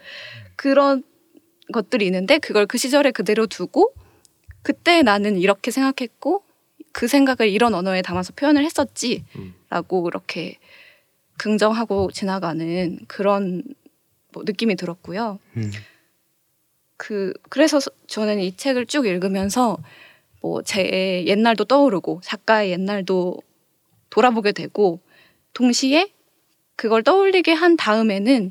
그런 0.57 1.03
것들이 1.73 2.07
있는데 2.07 2.39
그걸 2.39 2.67
그 2.67 2.79
시절에 2.79 3.11
그대로 3.11 3.47
두고 3.47 3.93
그때 4.63 5.03
나는 5.03 5.37
이렇게 5.37 5.71
생각했고 5.71 6.45
그 6.93 7.09
생각을 7.09 7.51
이런 7.51 7.75
언어에 7.75 8.03
담아서 8.03 8.33
표현을 8.35 8.65
했었지라고 8.65 9.25
음. 9.37 10.07
이렇게 10.07 10.59
긍정하고 11.39 12.11
지나가는 12.13 12.99
그런 13.09 13.63
뭐 14.33 14.43
느낌이 14.47 14.77
들었고요. 14.77 15.39
음. 15.57 15.73
그 16.97 17.33
그래서 17.49 17.81
서- 17.81 17.91
저는 18.07 18.39
이 18.41 18.57
책을 18.57 18.87
쭉 18.87 19.07
읽으면서 19.07 19.79
뭐 20.41 20.63
제 20.63 21.25
옛날도 21.27 21.65
떠오르고 21.65 22.21
작가의 22.23 22.71
옛날도 22.73 23.39
돌아보게 24.11 24.53
되고 24.53 25.01
동시에 25.55 26.13
그걸 26.77 27.03
떠올리게 27.03 27.53
한 27.53 27.77
다음에는 27.77 28.51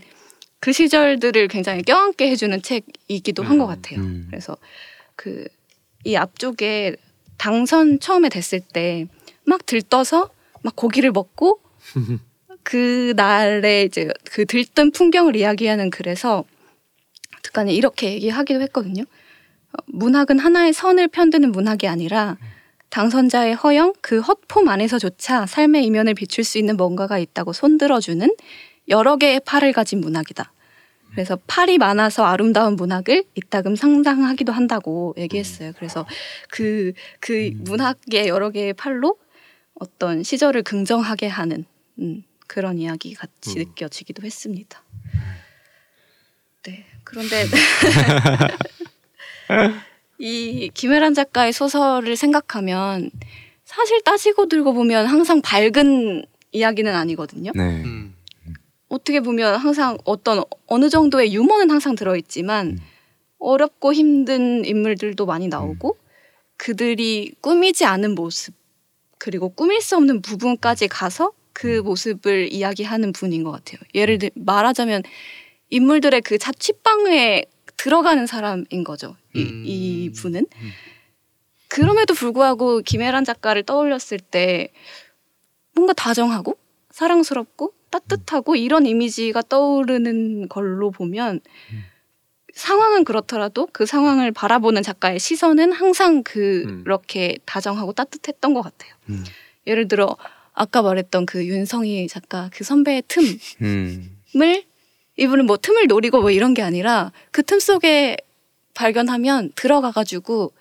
그 0.59 0.71
시절들을 0.73 1.47
굉장히 1.47 1.81
껴안게 1.83 2.29
해주는 2.29 2.61
책이기도 2.61 3.43
한것 3.43 3.67
음, 3.67 3.75
같아요. 3.75 3.99
음. 4.01 4.25
그래서 4.29 4.57
그 5.15 5.47
이 6.03 6.15
앞쪽에 6.15 6.95
당선 7.41 7.99
처음에 7.99 8.29
됐을 8.29 8.59
때 8.59 9.07
막 9.45 9.65
들떠서 9.65 10.29
막 10.61 10.75
고기를 10.75 11.11
먹고 11.11 11.59
그 12.63 13.13
날의 13.15 13.85
이제 13.85 14.09
그 14.23 14.45
들뜬 14.45 14.91
풍경을 14.91 15.35
이야기하는 15.35 15.89
글에서 15.89 16.45
특간에 17.41 17.73
이렇게 17.73 18.13
얘기하기도 18.13 18.61
했거든요. 18.61 19.03
어, 19.03 19.77
문학은 19.87 20.37
하나의 20.39 20.73
선을 20.73 21.07
편드는 21.07 21.51
문학이 21.51 21.87
아니라 21.87 22.37
당선자의 22.89 23.55
허영, 23.55 23.93
그 24.01 24.19
헛폼 24.19 24.67
안에서조차 24.67 25.47
삶의 25.47 25.85
이면을 25.85 26.13
비출 26.13 26.43
수 26.43 26.57
있는 26.57 26.77
뭔가가 26.77 27.17
있다고 27.17 27.53
손들어주는 27.53 28.29
여러 28.89 29.17
개의 29.17 29.41
팔을 29.45 29.73
가진 29.73 30.01
문학이다. 30.01 30.51
그래서 31.11 31.37
팔이 31.47 31.77
많아서 31.77 32.25
아름다운 32.25 32.75
문학을 32.75 33.23
이따금 33.35 33.75
상상하기도 33.75 34.51
한다고 34.51 35.13
얘기했어요. 35.17 35.73
그래서 35.75 36.05
그, 36.49 36.93
그 37.19 37.51
문학의 37.55 38.27
여러 38.27 38.49
개의 38.49 38.73
팔로 38.73 39.17
어떤 39.73 40.23
시절을 40.23 40.63
긍정하게 40.63 41.27
하는 41.27 41.65
음, 41.99 42.23
그런 42.47 42.77
이야기 42.77 43.13
같이 43.13 43.59
음. 43.59 43.59
느껴지기도 43.59 44.23
했습니다. 44.23 44.83
네. 46.63 46.85
그런데 47.03 47.45
이 50.19 50.69
김혜란 50.73 51.13
작가의 51.13 51.51
소설을 51.51 52.15
생각하면 52.15 53.09
사실 53.65 54.01
따지고 54.03 54.47
들고 54.47 54.73
보면 54.73 55.07
항상 55.07 55.41
밝은 55.41 56.25
이야기는 56.51 56.93
아니거든요. 56.93 57.51
네. 57.55 57.83
음. 58.91 58.95
어떻게 58.95 59.21
보면 59.21 59.55
항상 59.55 59.97
어떤 60.05 60.43
어느 60.67 60.89
정도의 60.89 61.33
유머는 61.33 61.71
항상 61.71 61.95
들어있지만 61.95 62.67
음. 62.67 62.77
어렵고 63.39 63.93
힘든 63.93 64.65
인물들도 64.65 65.25
많이 65.25 65.47
나오고 65.47 65.97
그들이 66.57 67.33
꾸미지 67.41 67.85
않은 67.85 68.13
모습 68.13 68.53
그리고 69.17 69.49
꾸밀 69.49 69.81
수 69.81 69.95
없는 69.97 70.21
부분까지 70.21 70.87
가서 70.87 71.31
그 71.53 71.81
모습을 71.81 72.51
이야기하는 72.51 73.13
분인 73.13 73.43
것 73.43 73.51
같아요. 73.51 73.79
예를 73.95 74.19
들 74.19 74.31
말하자면 74.35 75.03
인물들의 75.69 76.21
그 76.21 76.37
자취방에 76.37 77.45
들어가는 77.77 78.27
사람인 78.27 78.83
거죠. 78.83 79.15
이, 79.33 79.41
음. 79.41 79.63
이 79.65 80.11
분은 80.15 80.45
그럼에도 81.67 82.13
불구하고 82.13 82.81
김혜란 82.81 83.23
작가를 83.23 83.63
떠올렸을 83.63 84.19
때 84.19 84.69
뭔가 85.73 85.93
다정하고 85.93 86.57
사랑스럽고 86.91 87.73
따뜻하고 87.91 88.55
이런 88.55 88.85
이미지가 88.85 89.43
떠오르는 89.43 90.49
걸로 90.49 90.89
보면 90.91 91.41
상황은 92.53 93.03
그렇더라도 93.03 93.67
그 93.71 93.85
상황을 93.85 94.31
바라보는 94.31 94.83
작가의 94.83 95.19
시선은 95.19 95.71
항상 95.71 96.23
그렇게 96.23 97.37
다정하고 97.45 97.93
따뜻했던 97.93 98.53
것 98.53 98.61
같아요. 98.61 98.93
음. 99.09 99.23
예를 99.67 99.87
들어 99.87 100.17
아까 100.53 100.81
말했던 100.81 101.25
그 101.25 101.45
윤성희 101.45 102.07
작가 102.07 102.49
그 102.53 102.63
선배의 102.63 103.03
틈을 103.07 103.29
음. 103.61 104.17
이분은 105.17 105.45
뭐 105.45 105.57
틈을 105.57 105.87
노리고 105.87 106.21
뭐 106.21 106.31
이런 106.31 106.53
게 106.53 106.61
아니라 106.61 107.11
그 107.31 107.43
틈 107.43 107.59
속에 107.59 108.17
발견하면 108.73 109.51
들어가가지고 109.55 110.51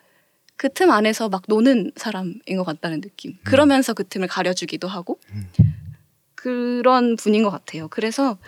그 0.56 0.68
틈 0.68 0.90
안에서 0.90 1.30
막 1.30 1.44
노는 1.48 1.92
사람인 1.96 2.56
것 2.58 2.64
같다는 2.64 3.00
느낌. 3.00 3.34
그러면서 3.44 3.94
그 3.94 4.06
틈을 4.06 4.28
가려주기도 4.28 4.88
하고 4.88 5.18
그런 6.42 7.16
분인 7.16 7.42
것 7.42 7.50
같아요. 7.50 7.88
그래서 7.88 8.38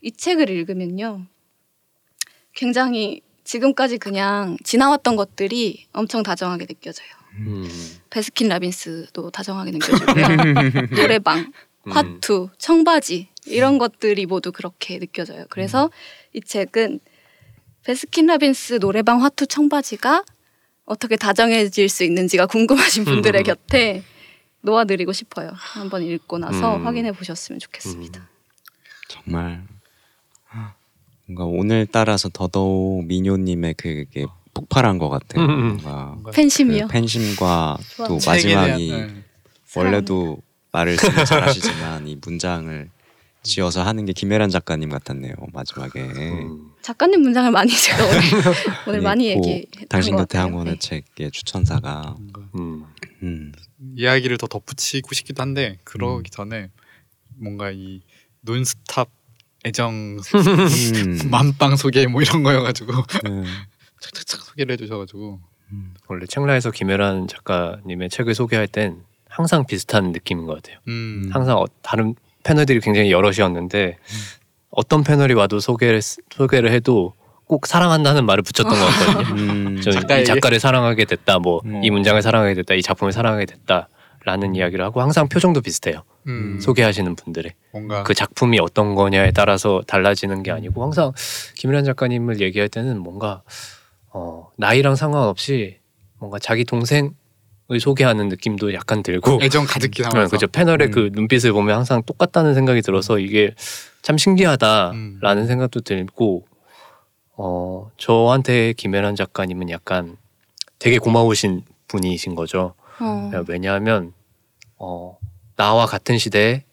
이 0.00 0.10
책을 0.10 0.48
읽으면요. 0.48 1.26
굉장히 2.54 3.20
지금까지 3.44 3.98
그냥 3.98 4.56
지나왔던 4.64 5.16
것들이 5.16 5.86
엄청 5.92 6.22
다정하게 6.22 6.64
느껴져요. 6.64 7.08
음. 7.34 7.68
베스킨 8.08 8.48
라빈스도 8.48 9.30
다정하게 9.30 9.72
느껴지고요. 9.72 10.26
노래방, 10.96 11.52
음. 11.86 11.92
화투, 11.92 12.48
청바지 12.56 13.28
이런 13.46 13.76
것들이 13.76 14.24
모두 14.24 14.50
그렇게 14.50 14.98
느껴져요. 14.98 15.44
그래서 15.50 15.90
이 16.32 16.40
책은 16.40 17.00
베스킨 17.84 18.26
라빈스 18.26 18.78
노래방, 18.78 19.22
화투, 19.22 19.46
청바지가 19.46 20.24
어떻게 20.86 21.16
다정해질 21.16 21.90
수 21.90 22.02
있는지가 22.04 22.46
궁금하신 22.46 23.04
분들의 23.04 23.42
음. 23.42 23.44
곁에 23.68 24.04
놓아드리고 24.62 25.12
싶어요. 25.12 25.50
한번 25.54 26.02
읽고 26.02 26.38
나서 26.38 26.76
음. 26.76 26.86
확인해 26.86 27.12
보셨으면 27.12 27.58
좋겠습니다. 27.58 28.28
정말 29.08 29.64
뭔가 31.26 31.44
오늘 31.44 31.86
따라서 31.90 32.28
더더욱 32.28 33.06
미녀님의 33.06 33.74
그게 33.74 34.26
폭발한 34.54 34.98
것 34.98 35.08
같아요. 35.08 35.44
음, 35.44 35.50
음. 35.50 35.66
뭔가 35.68 36.04
뭔가 36.06 36.30
팬심이요. 36.32 36.86
그 36.86 36.92
팬심과 36.92 37.78
좋아. 37.96 38.08
또 38.08 38.18
마지막이 38.26 38.90
네. 38.90 39.24
원래도 39.76 40.38
말을 40.72 40.96
잘하시지만 40.96 42.08
이 42.08 42.16
문장을 42.22 42.88
지어서 43.42 43.82
하는 43.82 44.04
게 44.04 44.12
김혜란 44.12 44.50
작가님 44.50 44.88
같았네요 44.90 45.34
마지막에 45.52 46.00
음. 46.00 46.70
작가님 46.80 47.22
문장을 47.22 47.50
많이 47.50 47.72
제가 47.72 48.04
오늘, 48.04 48.20
오늘 48.86 48.98
네, 49.00 49.04
많이 49.04 49.34
고 49.34 49.40
얘기했던 49.48 49.88
당신 49.88 50.14
것 50.14 50.22
곁에 50.22 50.38
같아요. 50.38 50.52
항원의 50.52 50.74
네. 50.74 50.78
책의 50.78 51.30
추천사가 51.32 52.14
음. 52.54 52.84
음. 53.22 53.52
이야기를 53.96 54.38
더 54.38 54.46
덧붙이고 54.46 55.14
싶기도 55.14 55.42
한데 55.42 55.78
그러기 55.84 56.28
음. 56.28 56.30
전에 56.30 56.68
뭔가 57.36 57.70
이 57.70 58.00
논스탑 58.40 59.08
애정 59.64 60.18
음. 60.18 60.18
만빵 61.30 61.76
소개 61.76 62.06
뭐 62.06 62.20
이런 62.20 62.42
거여가지고 62.42 62.92
네. 63.24 63.44
착착착 64.00 64.40
소개를 64.42 64.72
해주셔가지고 64.74 65.40
음. 65.72 65.94
원래 66.08 66.26
책라에서 66.26 66.70
김혜란 66.72 67.28
작가님의 67.28 68.10
책을 68.10 68.34
소개할 68.34 68.66
땐 68.66 69.02
항상 69.28 69.64
비슷한 69.66 70.12
느낌인 70.12 70.46
것 70.46 70.56
같아요. 70.56 70.78
음. 70.88 71.30
항상 71.32 71.56
어- 71.58 71.66
다른 71.82 72.14
패널들이 72.44 72.80
굉장히 72.80 73.12
여럿이었는데 73.12 73.98
음. 74.00 74.16
어떤 74.70 75.04
패널이 75.04 75.34
와도 75.34 75.60
소개를 75.60 76.02
쓰- 76.02 76.20
소개를 76.32 76.70
해도 76.72 77.14
꼭 77.46 77.66
사랑한다는 77.66 78.24
말을 78.24 78.42
붙였던 78.42 78.78
것 78.78 78.84
같거든요. 78.86 79.34
음. 79.42 79.80
저는 79.80 80.00
작가에게? 80.00 80.22
이 80.22 80.24
작가를 80.24 80.60
사랑하게 80.60 81.04
됐다, 81.04 81.38
뭐이 81.38 81.60
음. 81.64 81.92
문장을 81.92 82.20
사랑하게 82.22 82.54
됐다, 82.54 82.74
이 82.74 82.82
작품을 82.82 83.12
사랑하게 83.12 83.46
됐다라는 83.46 84.54
이야기를 84.54 84.84
하고 84.84 85.02
항상 85.02 85.28
표정도 85.28 85.60
비슷해요. 85.60 86.02
음. 86.28 86.58
소개하시는 86.60 87.14
분들의 87.16 87.52
뭔가 87.72 88.04
그 88.04 88.14
작품이 88.14 88.58
어떤 88.60 88.94
거냐에 88.94 89.32
따라서 89.32 89.82
달라지는 89.86 90.42
게 90.42 90.50
아니고 90.50 90.82
항상 90.82 91.12
김일환 91.56 91.84
작가님을 91.84 92.40
얘기할 92.40 92.68
때는 92.68 92.98
뭔가 92.98 93.42
어, 94.10 94.48
나이랑 94.56 94.94
상관없이 94.94 95.78
뭔가 96.18 96.38
자기 96.38 96.64
동생을 96.64 97.10
소개하는 97.80 98.28
느낌도 98.28 98.74
약간 98.74 99.02
들고 99.02 99.40
애정 99.42 99.64
가득히 99.66 100.02
네, 100.02 100.08
담아서 100.08 100.30
그죠 100.30 100.46
패널의 100.46 100.88
음. 100.88 100.90
그 100.92 101.10
눈빛을 101.12 101.52
보면 101.52 101.76
항상 101.76 102.02
똑같다는 102.04 102.54
생각이 102.54 102.82
들어서 102.82 103.18
이게 103.18 103.54
참 104.02 104.16
신기하다라는 104.16 105.42
음. 105.42 105.46
생각도 105.46 105.80
들고 105.80 106.46
어 107.36 107.90
저한테 107.96 108.72
김혜란 108.74 109.16
작가님은 109.16 109.70
약간 109.70 110.16
되게 110.78 110.98
고마우신 110.98 111.62
분이신 111.88 112.34
거죠. 112.34 112.74
어. 113.00 113.30
왜냐하면 113.48 114.12
어 114.76 115.18
나와 115.56 115.86
같은 115.86 116.18
시대에 116.18 116.64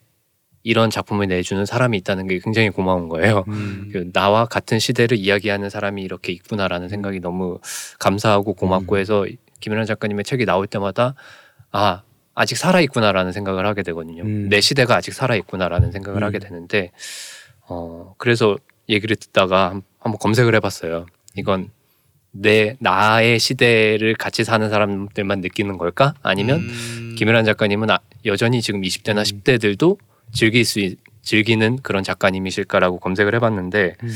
이런 0.63 0.89
작품을 0.89 1.27
내주는 1.27 1.65
사람이 1.65 1.97
있다는 1.99 2.27
게 2.27 2.39
굉장히 2.39 2.69
고마운 2.69 3.07
거예요. 3.07 3.45
음. 3.47 3.89
그 3.93 4.11
나와 4.11 4.45
같은 4.45 4.79
시대를 4.79 5.17
이야기하는 5.17 5.69
사람이 5.69 6.01
이렇게 6.01 6.31
있구나라는 6.33 6.89
생각이 6.89 7.19
너무 7.19 7.59
감사하고 7.99 8.53
고맙고 8.53 8.95
음. 8.95 8.99
해서 8.99 9.25
김연아 9.61 9.85
작가님의 9.85 10.25
책이 10.25 10.45
나올 10.45 10.67
때마다 10.67 11.15
아 11.71 12.03
아직 12.35 12.57
살아 12.57 12.81
있구나라는 12.81 13.31
생각을 13.31 13.65
하게 13.65 13.83
되거든요. 13.83 14.23
음. 14.23 14.49
내 14.49 14.61
시대가 14.61 14.95
아직 14.95 15.13
살아 15.13 15.35
있구나라는 15.35 15.91
생각을 15.91 16.21
음. 16.21 16.25
하게 16.25 16.39
되는데 16.39 16.91
어 17.67 18.13
그래서 18.17 18.57
얘기를 18.89 19.15
듣다가 19.15 19.81
한- 19.99 20.12
한번 20.12 20.17
검색을 20.19 20.55
해봤어요. 20.55 21.05
이건 21.35 21.71
내 22.31 22.75
나의 22.79 23.39
시대를 23.39 24.15
같이 24.15 24.43
사는 24.43 24.69
사람들만 24.69 25.41
느끼는 25.41 25.77
걸까? 25.77 26.13
아니면 26.21 26.59
음. 26.59 27.15
김혜란 27.17 27.45
작가님은 27.45 27.89
아- 27.89 27.99
여전히 28.25 28.62
지금 28.62 28.81
20대나 28.81 29.23
10대들도 29.23 29.97
즐길 30.31 30.63
수 30.65 30.79
있- 30.79 30.99
즐기는 31.21 31.77
그런 31.81 32.03
작가님이실까라고 32.03 32.99
검색을 32.99 33.35
해봤는데 33.35 33.95
음. 34.03 34.09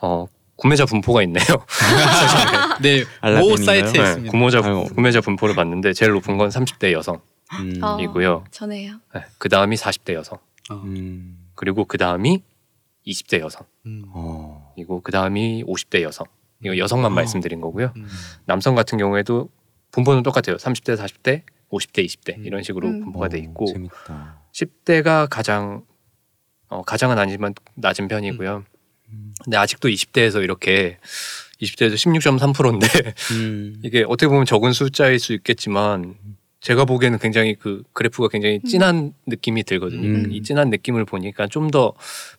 어, 0.00 0.26
구매자 0.56 0.84
분포가 0.86 1.22
있네요. 1.22 1.44
네? 2.82 3.04
모 3.40 3.56
사이트에 3.56 3.92
네, 3.92 4.08
있습니다. 4.08 4.30
구매자 4.30 4.58
아이고. 4.62 4.84
구매자 4.94 5.20
분포를 5.20 5.54
봤는데 5.54 5.92
제일 5.92 6.12
높은 6.12 6.36
건 6.36 6.50
30대 6.50 6.92
음. 6.94 7.80
어. 7.82 7.86
여성이고요. 7.88 8.44
전에요. 8.50 8.94
네, 9.14 9.22
그 9.38 9.48
다음이 9.48 9.76
40대 9.76 10.14
여성. 10.14 10.38
어. 10.70 10.74
음. 10.84 11.38
그리고 11.54 11.84
그 11.84 11.96
다음이 11.98 12.42
20대 13.06 13.40
여성. 13.40 13.66
음. 13.86 14.04
어. 14.12 14.61
그리고 14.74 15.00
그 15.00 15.12
다음이 15.12 15.64
50대 15.64 16.02
여성. 16.02 16.26
이거 16.64 16.76
여성만 16.76 17.12
어. 17.12 17.14
말씀드린 17.14 17.60
거고요. 17.60 17.92
음. 17.96 18.06
남성 18.46 18.74
같은 18.74 18.98
경우에도 18.98 19.48
분포는 19.90 20.22
똑같아요. 20.22 20.56
30대, 20.56 20.96
40대, 20.96 21.42
50대, 21.70 22.04
20대 22.04 22.38
음. 22.38 22.44
이런 22.44 22.62
식으로 22.62 22.88
음. 22.88 23.00
분포가 23.04 23.28
돼 23.28 23.38
있고 23.38 23.66
재밌다. 23.66 24.42
10대가 24.52 25.28
가장 25.28 25.84
어, 26.68 26.82
가장은 26.82 27.18
아니지만 27.18 27.54
낮은 27.74 28.08
편이고요. 28.08 28.64
음. 29.10 29.34
근데 29.44 29.56
아직도 29.56 29.88
20대에서 29.88 30.42
이렇게 30.42 30.98
20대에서 31.60 31.94
16.3%인데 31.94 33.14
음. 33.32 33.76
이게 33.84 34.04
어떻게 34.06 34.28
보면 34.28 34.46
적은 34.46 34.72
숫자일 34.72 35.18
수 35.18 35.32
있겠지만 35.32 36.14
제가 36.62 36.84
보기에는 36.84 37.18
굉장히 37.18 37.54
그 37.56 37.82
그래프가 37.92 38.28
굉장히 38.28 38.60
진한 38.62 39.14
느낌이 39.26 39.64
들거든요. 39.64 40.06
음. 40.08 40.32
이 40.32 40.42
진한 40.42 40.70
느낌을 40.70 41.04
보니까 41.04 41.46
좀 41.48 41.70
더 41.72 41.94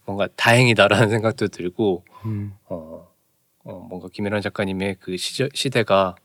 뭔가 0.05 0.27
다행이다라는 0.35 1.09
생각도 1.11 1.47
들고 1.49 2.03
음. 2.25 2.53
어, 2.69 3.07
어, 3.65 3.87
뭔가 3.89 4.07
김혜란 4.11 4.41
작가님의 4.41 4.97
그 4.99 5.17
시저, 5.17 5.49
시대가 5.53 6.15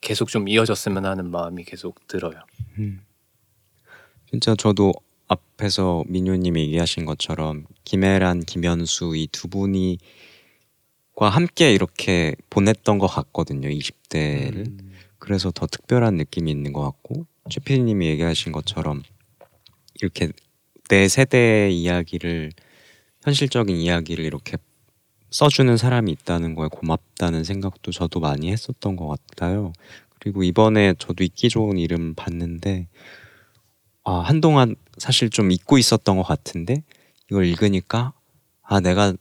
계속 0.00 0.28
좀 0.28 0.48
이어졌으면 0.48 1.06
하는 1.06 1.30
마음이 1.30 1.64
계속 1.64 2.06
들어요. 2.08 2.38
음. 2.78 3.00
진짜 4.30 4.54
저도 4.54 4.92
앞에서 5.28 6.04
민효님이 6.08 6.60
얘기하신 6.62 7.04
것처럼 7.06 7.64
김혜란, 7.84 8.40
김현수 8.40 9.14
이 9.16 9.28
두 9.32 9.48
분이 9.48 9.98
과 11.14 11.30
함께 11.30 11.72
이렇게 11.72 12.34
보냈던 12.50 12.98
것 12.98 13.06
같거든요. 13.06 13.68
20대를. 13.68 14.66
음. 14.66 14.92
그래서 15.18 15.50
더 15.50 15.66
특별한 15.66 16.16
느낌이 16.16 16.50
있는 16.50 16.72
것 16.74 16.82
같고 16.82 17.26
최피디님이 17.48 18.06
얘기하신 18.06 18.52
것처럼 18.52 19.02
이렇게 20.00 20.30
내 20.88 21.08
세대의 21.08 21.80
이야기를 21.80 22.52
현실적인 23.22 23.76
이야기를 23.76 24.24
이렇게 24.24 24.56
써주는 25.30 25.76
사람이 25.76 26.12
있다는 26.12 26.54
거에 26.54 26.68
고맙다는 26.70 27.44
생각도 27.44 27.90
저도 27.90 28.20
많이 28.20 28.50
했었던 28.50 28.96
것 28.96 29.08
같아요. 29.08 29.72
그리고 30.20 30.42
이번에 30.42 30.94
저도 30.98 31.24
읽기 31.24 31.48
좋은 31.48 31.78
이름 31.78 32.14
봤는데 32.14 32.88
아 34.04 34.20
한동안 34.20 34.76
사실 34.98 35.30
좀 35.30 35.50
잊고 35.50 35.78
있었던 35.78 36.16
것 36.16 36.22
같은데 36.22 36.84
이걸 37.30 37.46
읽으니까 37.46 38.12
아 38.62 38.80
내가 38.80 39.14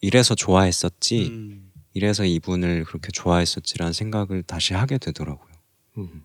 이래서 0.00 0.34
좋아했었지 0.34 1.26
음. 1.28 1.72
이래서 1.94 2.24
이분을 2.24 2.84
그렇게 2.84 3.08
좋아했었지라는 3.12 3.92
생각을 3.92 4.42
다시 4.42 4.74
하게 4.74 4.98
되더라고요. 4.98 5.52
음. 5.98 6.24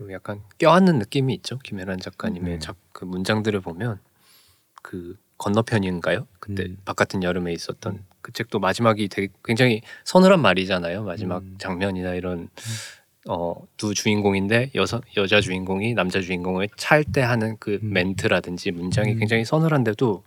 그 0.00 0.10
약간 0.14 0.40
껴안는 0.56 0.98
느낌이 0.98 1.34
있죠. 1.34 1.58
김혜란 1.58 2.00
작가님의 2.00 2.54
음. 2.54 2.60
작, 2.60 2.76
그 2.94 3.04
문장들을 3.04 3.60
보면 3.60 3.98
그 4.82 5.18
건너편인가요? 5.36 6.26
그때 6.38 6.64
음. 6.64 6.78
바깥은 6.86 7.22
여름에 7.22 7.52
있었던 7.52 8.02
그 8.22 8.32
책도 8.32 8.60
마지막이 8.60 9.08
되게 9.08 9.28
굉장히 9.44 9.82
서늘한 10.04 10.40
말이잖아요. 10.40 11.04
마지막 11.04 11.42
음. 11.42 11.56
장면이나 11.58 12.14
이런 12.14 12.48
어, 13.28 13.54
두 13.76 13.92
주인공인데 13.92 14.70
여서, 14.74 15.02
여자 15.18 15.42
주인공이 15.42 15.92
남자 15.92 16.22
주인공을 16.22 16.70
찰 16.76 17.04
때 17.04 17.20
하는 17.20 17.58
그 17.60 17.78
음. 17.82 17.92
멘트라든지 17.92 18.70
문장이 18.70 19.12
음. 19.12 19.18
굉장히 19.18 19.44
서늘한데도 19.44 20.24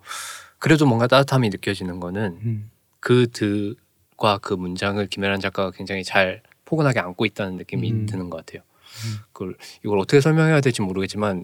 그래도 0.59 0.85
뭔가 0.85 1.07
따뜻함이 1.07 1.49
느껴지는 1.49 1.99
거는 1.99 2.37
음. 2.43 2.71
그 2.99 3.25
드과 3.31 4.37
그 4.37 4.53
문장을 4.53 5.03
김혜란 5.07 5.39
작가가 5.39 5.71
굉장히 5.71 6.03
잘 6.03 6.43
포근하게 6.65 6.99
안고 6.99 7.25
있다는 7.25 7.57
느낌이 7.57 7.91
음. 7.91 8.05
드는 8.05 8.29
것 8.29 8.37
같아요. 8.37 8.61
음. 9.05 9.17
그걸 9.33 9.55
이걸 9.83 9.99
어떻게 9.99 10.21
설명해야 10.21 10.61
될지 10.61 10.81
모르겠지만 10.81 11.43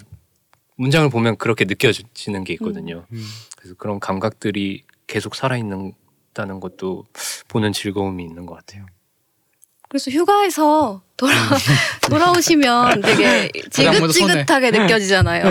문장을 0.78 1.10
보면 1.10 1.38
그렇게 1.38 1.66
느껴지는 1.66 2.44
게 2.44 2.54
있거든요. 2.54 3.06
음. 3.12 3.24
그래서 3.58 3.76
그런 3.78 4.00
감각들이 4.00 4.84
계속 5.08 5.36
살아 5.36 5.58
있는다는 5.58 6.60
것도 6.60 7.06
보는 7.50 7.74
즐거움이 7.74 8.24
있는 8.24 8.46
것 8.46 8.56
같아요. 8.56 8.86
그래서 9.90 10.12
휴가에서 10.12 11.02
돌아 11.18 11.34
돌아오시면 12.10 13.02
되게. 13.02 13.50
지긋지긋하게 13.72 14.70
느껴지잖아요. 14.72 15.44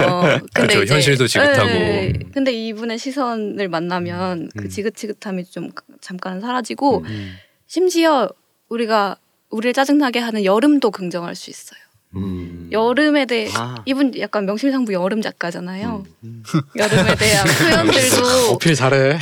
근데 0.54 0.74
그렇죠. 0.74 0.82
이제- 0.84 0.94
현실도 0.94 1.26
지긋하고. 1.26 1.68
예, 1.68 1.74
예. 2.06 2.12
근데 2.32 2.52
이분의 2.52 2.98
시선을 2.98 3.68
만나면 3.68 4.48
그 4.56 4.64
음. 4.64 4.68
지긋지긋함이 4.68 5.44
좀 5.46 5.70
잠깐 6.00 6.40
사라지고 6.40 6.98
음. 7.04 7.34
심지어 7.66 8.28
우리가 8.68 9.16
우리를 9.50 9.72
짜증나게 9.72 10.20
하는 10.20 10.44
여름도 10.44 10.92
긍정할 10.92 11.34
수 11.34 11.50
있어요. 11.50 11.80
음. 12.16 12.68
여름에 12.72 13.26
대해 13.26 13.50
아. 13.54 13.82
이분 13.84 14.18
약간 14.18 14.46
명실상부 14.46 14.92
여름 14.92 15.20
작가잖아요. 15.20 16.04
음. 16.24 16.42
여름에 16.76 17.14
대한 17.16 17.46
표현들도 17.86 18.52
어필 18.54 18.74
잘해. 18.74 19.12
어, 19.14 19.18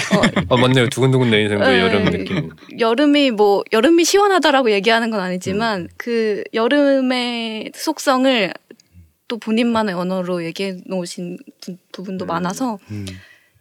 아 0.50 0.56
맞네요. 0.56 0.88
두근두근 0.88 1.30
내는 1.30 1.48
생도 1.48 1.64
네. 1.66 1.80
여름 1.80 2.04
느낌. 2.10 2.50
여름이 2.78 3.32
뭐 3.32 3.64
여름이 3.72 4.04
시원하다라고 4.04 4.70
얘기하는 4.70 5.10
건 5.10 5.20
음. 5.20 5.24
아니지만 5.24 5.88
그 5.96 6.44
여름의 6.54 7.72
속성을 7.74 8.52
또 9.28 9.38
본인만의 9.38 9.94
언어로 9.94 10.44
얘기해 10.44 10.76
놓으신 10.86 11.38
부- 11.60 11.76
부분도 11.90 12.24
음. 12.24 12.28
많아서 12.28 12.78
음. 12.92 13.04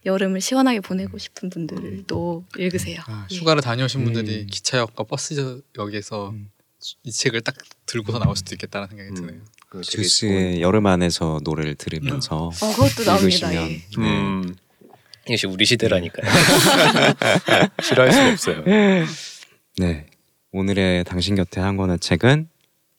여름을 0.05 0.39
시원하게 0.39 0.81
보내고 0.81 1.17
싶은 1.17 1.49
분들도 1.49 2.45
읽으세요. 2.59 2.99
아, 3.07 3.25
예. 3.31 3.35
휴가를 3.35 3.63
다녀오신 3.63 4.03
분들이 4.03 4.41
음. 4.41 4.47
기차역과 4.51 5.03
버스역에서 5.05 6.29
음. 6.29 6.49
이 7.03 7.11
책을 7.11 7.41
딱 7.41 7.55
들고서 7.85 8.19
나올 8.19 8.35
수도 8.35 8.53
있겠다는 8.55 8.87
생각이 8.89 9.09
음. 9.09 9.15
드네요. 9.15 9.41
듀스의 9.83 10.61
여름 10.61 10.85
안에서 10.85 11.39
노래를 11.43 11.75
들으면서 11.75 12.47
어, 12.47 12.49
그것도 12.49 13.03
나옵니다. 13.03 13.51
읽으시면 13.51 13.53
예. 13.71 13.81
좋은- 13.89 13.99
음, 14.01 14.55
이것이 15.27 15.47
우리 15.47 15.65
시대라니까요. 15.65 16.31
싫어할 17.83 18.11
수가 18.11 18.31
없어요. 18.31 18.63
네 19.77 20.07
오늘의 20.51 21.03
당신 21.03 21.35
곁에 21.35 21.59
한 21.59 21.75
권의 21.77 21.99
책은 21.99 22.47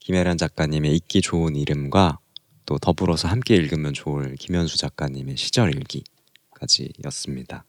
김혜란 0.01 0.37
작가님의 0.37 0.95
읽기 0.97 1.21
좋은 1.23 1.57
이름과 1.57 2.19
또 2.67 2.79
더불어서 2.79 3.29
함께 3.29 3.55
읽으면 3.57 3.95
좋을 3.95 4.35
김현수 4.37 4.77
작가님의 4.79 5.37
시절 5.37 5.73
일기까지였습니다. 5.75 7.65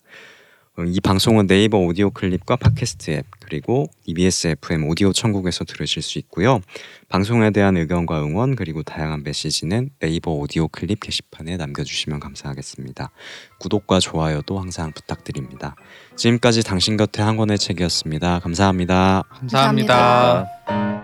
어, 0.77 0.83
이 0.83 0.99
방송은 0.99 1.47
네이버 1.47 1.79
오디오 1.79 2.11
클립과 2.11 2.55
팟캐스트 2.55 3.09
앱 3.11 3.25
그리고 3.39 3.89
EBS 4.05 4.47
FM 4.59 4.87
오디오 4.87 5.11
천국에서 5.11 5.63
들으실 5.63 6.03
수 6.03 6.19
있고요. 6.19 6.61
방송에 7.09 7.49
대한 7.49 7.77
의견과 7.77 8.21
응원 8.21 8.55
그리고 8.55 8.83
다양한 8.83 9.23
메시지는 9.23 9.89
네이버 9.99 10.31
오디오 10.31 10.67
클립 10.67 10.99
게시판에 10.99 11.57
남겨주시면 11.57 12.19
감사하겠습니다. 12.19 13.09
구독과 13.59 13.99
좋아요도 13.99 14.59
항상 14.59 14.91
부탁드립니다. 14.91 15.75
지금까지 16.15 16.63
당신 16.63 16.95
곁에 16.95 17.23
한 17.23 17.37
권의 17.37 17.57
책이었습니다. 17.57 18.39
감사합니다. 18.39 19.23
감사합니다. 19.29 19.95
감사합니다. 20.67 20.96